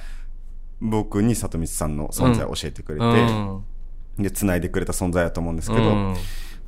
[0.79, 3.63] 僕に里光さんの存在を教えてくれて、うん。
[4.17, 6.15] で、繋いでくれた存在だと思うんですけど、うん。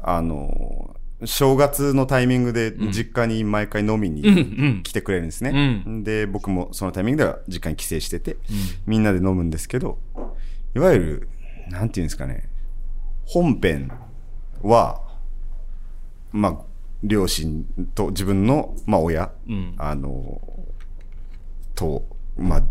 [0.01, 5.83] あの、正月のタイミングで実家に毎回飲みにん来てくれるんですね。
[5.85, 8.37] うで、僕もそのタイミングでは実家に帰省してて、
[8.85, 9.99] みんなで飲むんですけど、
[10.75, 11.29] いわゆる、
[11.69, 12.49] なんていうんですかね、
[13.25, 13.91] 本編
[14.61, 15.01] は、
[16.31, 16.57] まあ、
[17.03, 19.75] 両親と自分の、まあ、親、うん。
[19.77, 20.41] あの、
[21.75, 22.05] と、
[22.37, 22.63] まあ、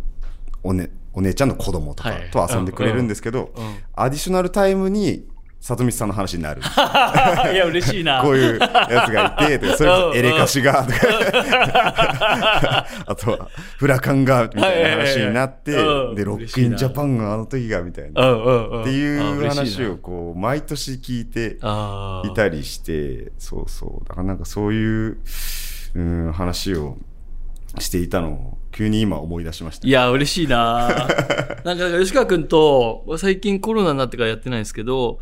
[0.62, 3.52] おね、お姉ちゃんの子供とかはいと遊んでくれるんですけど、
[3.94, 5.28] アディショナルタイムに、
[5.62, 6.60] 里見さんの話になる。
[7.54, 8.20] いや、嬉しいな。
[8.20, 8.68] こういうや
[9.06, 13.48] つがいて、 それこそエレカシが、とか、 あとは、
[13.78, 15.78] フラカンが、みたいな話になって、で、
[16.24, 18.32] ロックインジャパンがあの時が、みたいな。
[18.80, 18.84] っ。
[18.84, 21.58] ていう話なをこう、毎年聞いて
[22.28, 24.08] いたりして、そうそう。
[24.08, 25.18] だからなんかそういう、
[25.94, 26.96] うん、話を
[27.78, 29.86] していたのを、急に今思い出しました。
[29.86, 30.88] いや、嬉しいな
[31.62, 35.20] なんか、吉川くんと、最近コロナになってからやってないんですけど、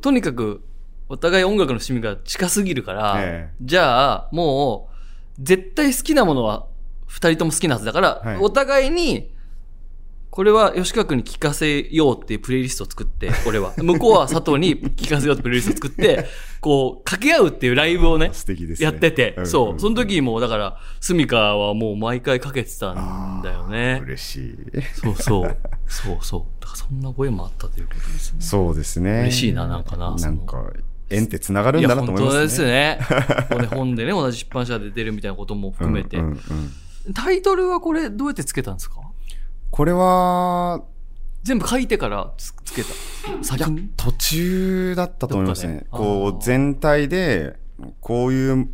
[0.00, 0.62] とにかく、
[1.08, 3.54] お互い音楽の趣味が近すぎるから、ええ。
[3.60, 6.66] じゃあ、もう、絶対好きなものは
[7.06, 8.36] 二人とも好きなはずだから、はい。
[8.38, 9.33] お互いに、
[10.34, 13.72] これは吉川くんに聞かせようっていうプレイリストを作って、 俺は。
[13.76, 16.26] 向こうは佐藤に聞かせようってプレイリストを作って、
[16.60, 18.84] こう、掛け合うっていうライブをね、素敵ですね。
[18.84, 19.80] やってて、んそう。
[19.80, 24.00] その時も、だから、スミカはもう毎回かけてたんだよね。
[24.02, 24.56] 嬉しい。
[24.94, 25.56] そうそう。
[25.86, 26.40] そうそう。
[26.60, 28.38] だからそんなご縁もあったということですね。
[28.40, 29.20] そうですね。
[29.20, 30.64] 嬉しいななんかななんか、
[31.10, 32.42] 縁って繋がるんだなと思いますね。
[32.42, 33.66] ですね。
[33.70, 36.16] 本でね、同じ出版社で出るみたいなことも含めて。
[36.16, 36.38] うんうんうん
[37.12, 38.96] タイトルはこれ、どうやってつけたんですか？
[39.74, 40.84] これは、
[41.42, 42.90] 全部書いてからつつけた。
[43.42, 43.90] 先に？
[43.96, 45.86] 途中だったと思いますね。
[45.90, 47.56] こう全体で、
[48.00, 48.68] こういう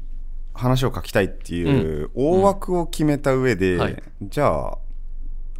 [0.52, 4.78] 話を書きたいっていう大枠を決めた上で、はいじゃあ、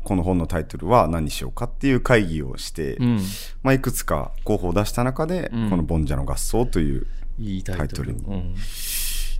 [0.04, 3.20] この本のタイトルは何にしようかっていう会議をして、うん。
[3.62, 7.06] まあ、いくつか候補を出した中で、うんこの「ボンジャの合奏」という
[7.38, 7.88] いいタイトル。
[7.88, 8.54] タイトルうん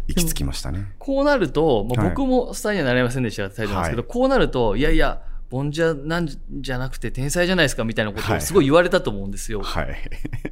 [0.08, 0.92] 行き着きましたね。
[0.98, 5.20] こうなると、まあ、はい僕もスターにはなれませんでしたタイトルですけど、はこうなると、いやいや、
[5.50, 9.62] ボンジャなんじゃなくて天才じゃないですかみたいなことはいをすごい言われたと思うんですよ。
[9.62, 9.96] はい。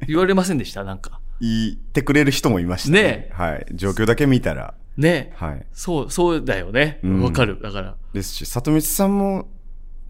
[0.07, 0.83] 言われませんでした？
[0.83, 1.19] なんか。
[1.39, 3.01] 言ってくれる人もいましたね。
[3.01, 3.65] ねはい。
[3.73, 4.73] 状況だけ見たら。
[4.97, 5.31] ね。
[5.35, 5.65] はい。
[5.71, 6.99] そう、そうだよね。
[7.03, 7.61] うんわかる。
[7.61, 7.95] だから。
[8.13, 9.47] ですし、里光さんも、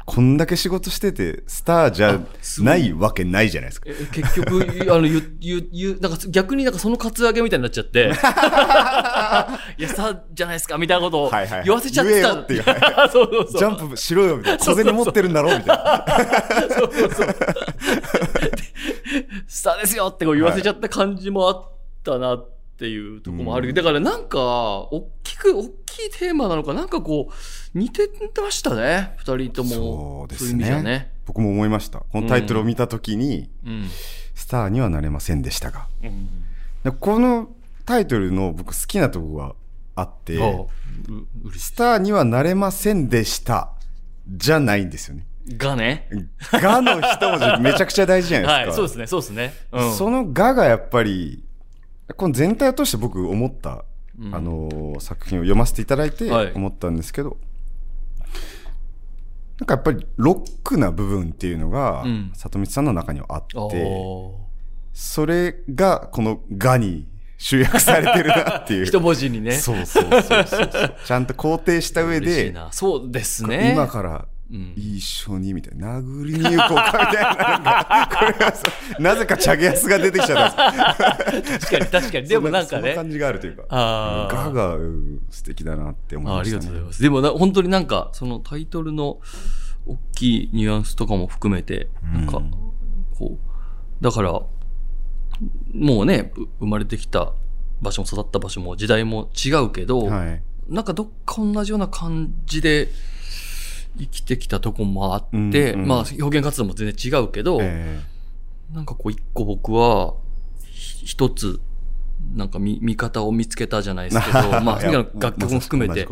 [0.09, 2.19] こんだけ仕事してて、スターじゃ
[2.63, 3.89] ないわけないじゃないですか。
[3.91, 8.05] え結局、 あの、言う、言う、言う、なんか逆になんかそのカツアゲみたいになっちゃって、
[9.77, 12.33] いや、さ、じゃないですか、みたいなことをはいはいはい言わせちゃってた。
[12.33, 12.63] っていう
[13.13, 13.59] そうそうそう。
[13.59, 14.59] ジャンプしろよみたいな。
[14.59, 16.05] 小銭持ってるんだろうみたいな。
[16.75, 17.35] そうそうそう。
[19.47, 21.71] スターですよってこう言わせちゃった感じもあっ
[22.03, 22.49] たなっ
[22.79, 23.69] ていうところもある。
[23.69, 27.33] うんだからなんか、大きく、大きいテーマなのか、なんかこう、
[27.73, 28.09] 似て
[28.41, 29.13] ましたね。
[29.17, 29.69] 二人とも。
[29.69, 31.11] そうですねね。
[31.25, 31.99] 僕も思いました。
[31.99, 33.89] このタイトルを見たときに、うん。
[34.33, 35.87] スターにはなれませんでしたが。
[36.03, 36.29] うん。
[36.83, 37.49] でこの
[37.85, 39.55] タイトルの僕好きなところが
[39.95, 40.37] あって、
[41.57, 43.71] スターにはなれませんでした。
[44.27, 45.25] じゃないんですよね。
[45.47, 45.57] い。
[45.57, 46.07] がね。
[46.51, 48.81] がの一文字めちゃくちゃ大事じゃないですか。
[48.83, 49.53] はい、そうですね、そうですね。
[49.71, 49.93] うん。
[49.95, 51.43] そのががやっぱり、
[52.15, 53.83] この全体を通して僕思った、
[54.19, 57.37] うんあのー作品を読ませていただいてはい思ったんですけど、
[59.59, 64.31] なんかやっぱりロックな部分っていうのが、うん里光さんの中にはああって、ー
[64.93, 67.07] それがこのがに
[67.37, 68.85] 集約されてるなっていう。
[68.87, 69.53] 一文字にね。
[69.53, 70.69] そうそうそうそう。
[71.05, 72.53] ちゃんと肯定した上で。
[72.71, 73.71] そうですね。
[73.73, 82.27] 今からうん一緒にみたいな、殴りに行こうかみたいな、これがそうなぜかチャゲヤスが出てきちゃったんです確かに確かに。
[82.27, 82.95] でもなんかね。
[82.95, 86.71] 感じがあるというか、ガがうん素敵だなって思いあありました、ね。
[86.71, 87.01] がとうございます。
[87.03, 89.19] でもな、本当になんか、そのタイトルの
[89.85, 92.51] 大きいニュアンスとかも含めて、なんか、うん
[93.17, 97.33] こう、だから、もうね、う生まれてきた
[97.81, 100.41] 場所も育った場所も時代も違うけど、はい。
[100.67, 102.89] なんかどっか同じような感じで
[103.97, 108.01] 生きてきたとこもあって、うんうんまあ表現活動も全然違うけど、え
[108.73, 110.15] なんかこう一個僕は、
[110.63, 111.59] ひ一つ、
[112.35, 116.05] なんか見見方を見つけたじゃないですけど、 まあ、楽曲も含めて。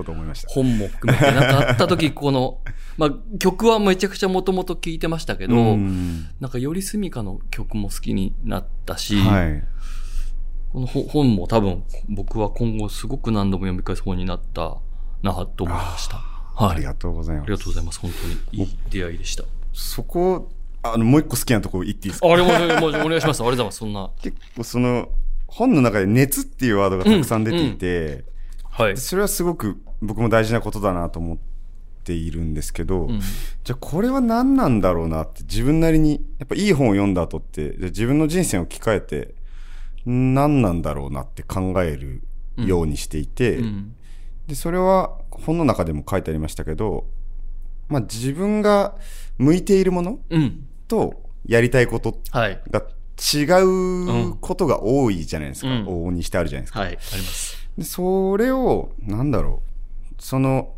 [0.48, 2.60] 本も含めて、なんかあった時、 この、
[2.98, 9.64] まあ、曲はめちゃくちゃもともと聴いてましたけど、うんなんかよりすみかの曲も好きになったし、はい。
[10.72, 14.78] この本本も多分僕は今後すごく何度も読み返す本になった
[15.24, 16.37] なと思いました。
[16.58, 16.76] はい。
[16.76, 17.52] ありがとうございあます。
[17.52, 18.00] りがとうございます。
[18.00, 19.44] 本当にいい出会いでした。
[19.74, 20.50] そこ、
[20.82, 22.28] あの、もう一個好きなところ言っていいですか？
[22.28, 23.42] あれも、もうお願いします。
[23.42, 23.78] ありがとうございます。
[23.78, 24.10] そんな。
[24.22, 25.10] 結構その、
[25.46, 28.26] 本の中で熱っていうワードがたくさん出ていて、
[28.64, 28.98] はい。
[28.98, 31.38] それはすごく僕も大事なことだなと思っ
[32.04, 33.20] ているんですけど、うん。
[33.64, 39.36] じゃあこれは何なんだろうなって自分なりに、やっぱいい本を読んだ後って、じゃあ自分の人生を置き換えて、
[40.06, 42.22] 何なんだろうなって考える
[42.58, 43.96] ようにしていて、うん。
[44.48, 47.06] で、それは本の中でも書いてありましたけど、
[47.90, 48.96] まあ自分が
[49.38, 50.68] 向いているものうん。
[50.88, 52.62] とやりたいことはい。
[52.70, 52.82] が
[53.18, 55.70] 違うことが多いじゃないですか。
[55.70, 56.80] うん往々にしてあるじゃないですか。
[56.82, 56.90] はい。
[56.90, 57.70] あります。
[57.78, 60.22] でそれを、なんだろう。
[60.22, 60.74] その、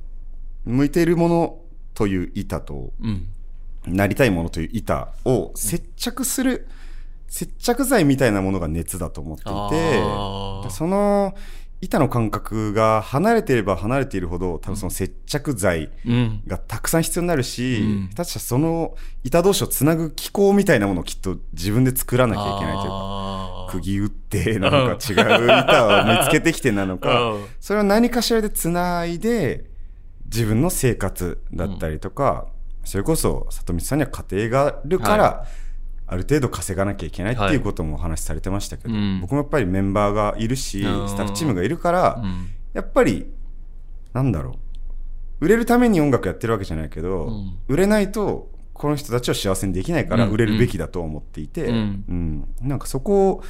[0.66, 1.60] 向いているもの
[1.94, 3.28] という板と、うん。
[3.88, 6.68] なりたいものという板を接着する、
[7.28, 9.46] 接着剤みたいなものが熱だと思ってい
[10.66, 11.36] てその
[11.82, 16.42] 板の感覚が離れていれば離れているほど、多分その接着剤うん。
[16.46, 18.10] がたくさん必要になるし、うん。
[18.10, 27.46] 下手したらその板同士をつなぐ機構みたいなものをきっと自分で作らなきゃいけないというか、釘打ってなのか違う板を見つけてきてなのか、 うん。
[27.62, 29.66] それを何かしらでつないで、
[30.26, 32.48] 自分の生活だったりとか、
[32.84, 35.46] それこそ里光さんには家庭があるから、は
[36.12, 42.48] ある程度稼がなきゃいけないっていうこともお話しされてましたけど、うん僕もやっぱりメンバーがいるし、うんスタッフチームがいるから、うん。
[42.74, 43.32] やっぱり、
[44.14, 45.46] なんだろう。
[45.46, 53.44] 売れるために音楽やってるわけじゃないけど、うん売れないと、この人たちを幸せにできないからうん売れるべきだと思っていて、うんうんなんかそこ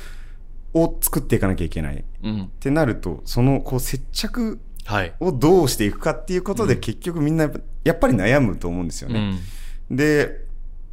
[0.73, 2.51] を作っていかなきゃいけないっうん。
[2.59, 5.13] てなると、そのこう接着はい。
[5.19, 7.49] をどうしていくかっていうことで結局みんな
[7.83, 9.33] やっぱり悩むと思うんですようね。
[9.91, 9.95] ん。
[9.95, 10.48] で、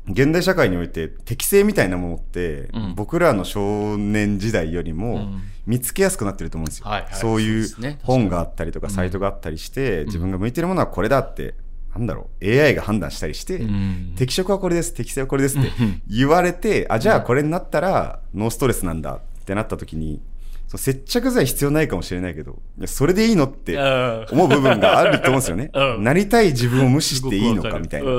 [0.09, 2.94] 現代社会において適性みたいなものって、うん。
[2.94, 5.42] 僕らの少年時代よりうもん。
[5.66, 6.86] 見つけやすくなってると思うんですよ。
[6.86, 7.14] はいはい。
[7.14, 7.68] そういう
[8.02, 8.92] 本があったりとかうん。
[8.92, 11.54] サイトがあったりして、自分が向いてるものはこれだって、
[11.94, 14.12] なんだろう、AI が判断したりして、うん。
[14.16, 16.02] 適色はこれです、適性はこれですってうん。
[16.09, 20.20] 言われて、あ、じゃあこれになったらノーストレスなんだってなった時に、
[20.68, 25.70] そう接着剤必要ないかもしれないけど、それでいいのってあ思う部分があると思うんですよね。
[25.74, 26.04] うん。
[26.04, 28.11] なりたい自分を無視していいのかみたいな。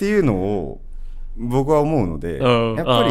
[0.00, 0.80] うんうんっていうのを
[1.36, 2.74] 僕は思うので、うん。
[2.76, 3.02] やっぱ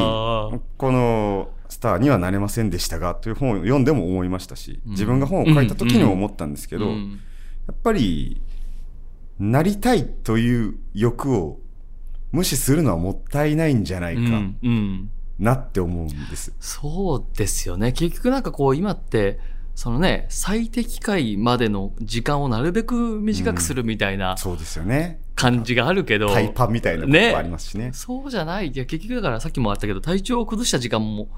[0.51, 4.91] りこのスターにはなれませんでしたがという本を読んでも思いましたし、うん。
[4.93, 7.19] 自分が本を書いた時にも思ったんですけど、うん。
[7.67, 8.41] やっぱり
[9.37, 11.59] なりたいという欲を
[12.31, 14.57] 無視するのはもったいないんじゃないかうん。
[14.63, 15.09] うん。
[15.37, 16.51] なって思うんです。
[16.59, 17.91] そうですよね。
[17.91, 19.39] 結局なんかこう今って、
[19.75, 25.21] そのね、最適解までの時間をなるべく短くするみたいなそうですよね。
[25.39, 27.91] 感じがあるけど、タイパみたいなこともありますしね。
[27.93, 28.67] そうじゃない。
[28.67, 31.29] いや、結局だからさっきもあったけど、体調を崩した時間も、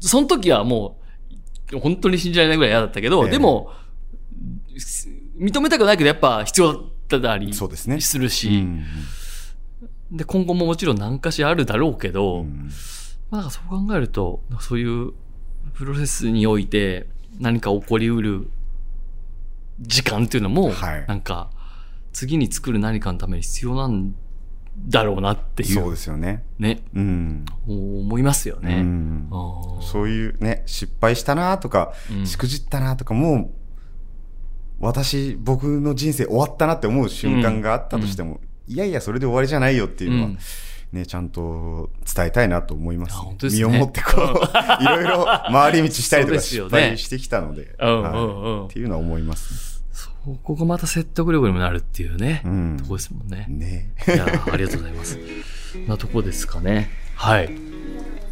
[0.00, 0.98] その時はも
[1.72, 3.70] う、本当に信じられないぐらい嫌だったけど、ええでも、
[4.76, 8.00] す認めたくないけど、やっぱ必要だったりそうですね。
[8.00, 8.84] するし、うん
[10.10, 12.68] で、今後ももちろん何かしらあるだろうけど、うん
[13.30, 15.12] まあ、なんかそう考えると、そういう
[15.74, 17.06] プロセスにおいて
[17.38, 18.48] 何か起こりうる
[19.80, 21.50] 時間っていうのも、はいなんか
[22.14, 24.14] 次に作る何かのために必要なん
[24.88, 26.44] だろうなっていそうう、ですよね。
[26.58, 27.44] ね、うん。
[27.66, 28.82] 思いますようね。
[28.82, 29.28] ん。
[29.30, 29.82] あー。
[29.82, 32.26] そういうね、失敗したなとか、うん。
[32.26, 33.50] しくじったなとか、もう、
[34.80, 40.38] 私、僕の人生終わったなって思う瞬間があったとしても、いやいや、それで終わりじゃないよっていうのは、うん。
[40.92, 43.14] ね、ちゃんと伝えたいなと思います。
[43.14, 43.68] あ本当ですね。
[43.68, 48.42] 身をもってこう、いろいろ回り道したりとか失敗してきたので、うんはいうん。
[48.42, 49.73] うんっていうのは思います。
[49.94, 50.10] そ
[50.42, 53.46] こがまた説得力にもなるっていうね、うんとこですもんね。
[53.48, 53.92] ね。
[54.08, 55.18] いや、ありがとうございます。
[55.86, 56.90] なとこですかね。
[57.14, 57.50] はい。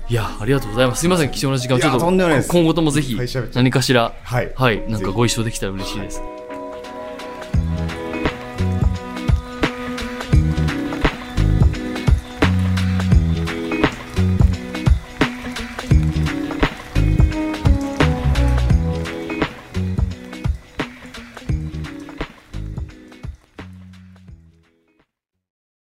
[0.09, 1.01] いや、ありがとうございます。
[1.03, 3.17] すいません、貴重な時間をちょっと今後ともぜひ
[3.55, 4.53] 何かしら、はい。
[4.57, 6.21] はい、なんかご一緒できたら嬉しいです。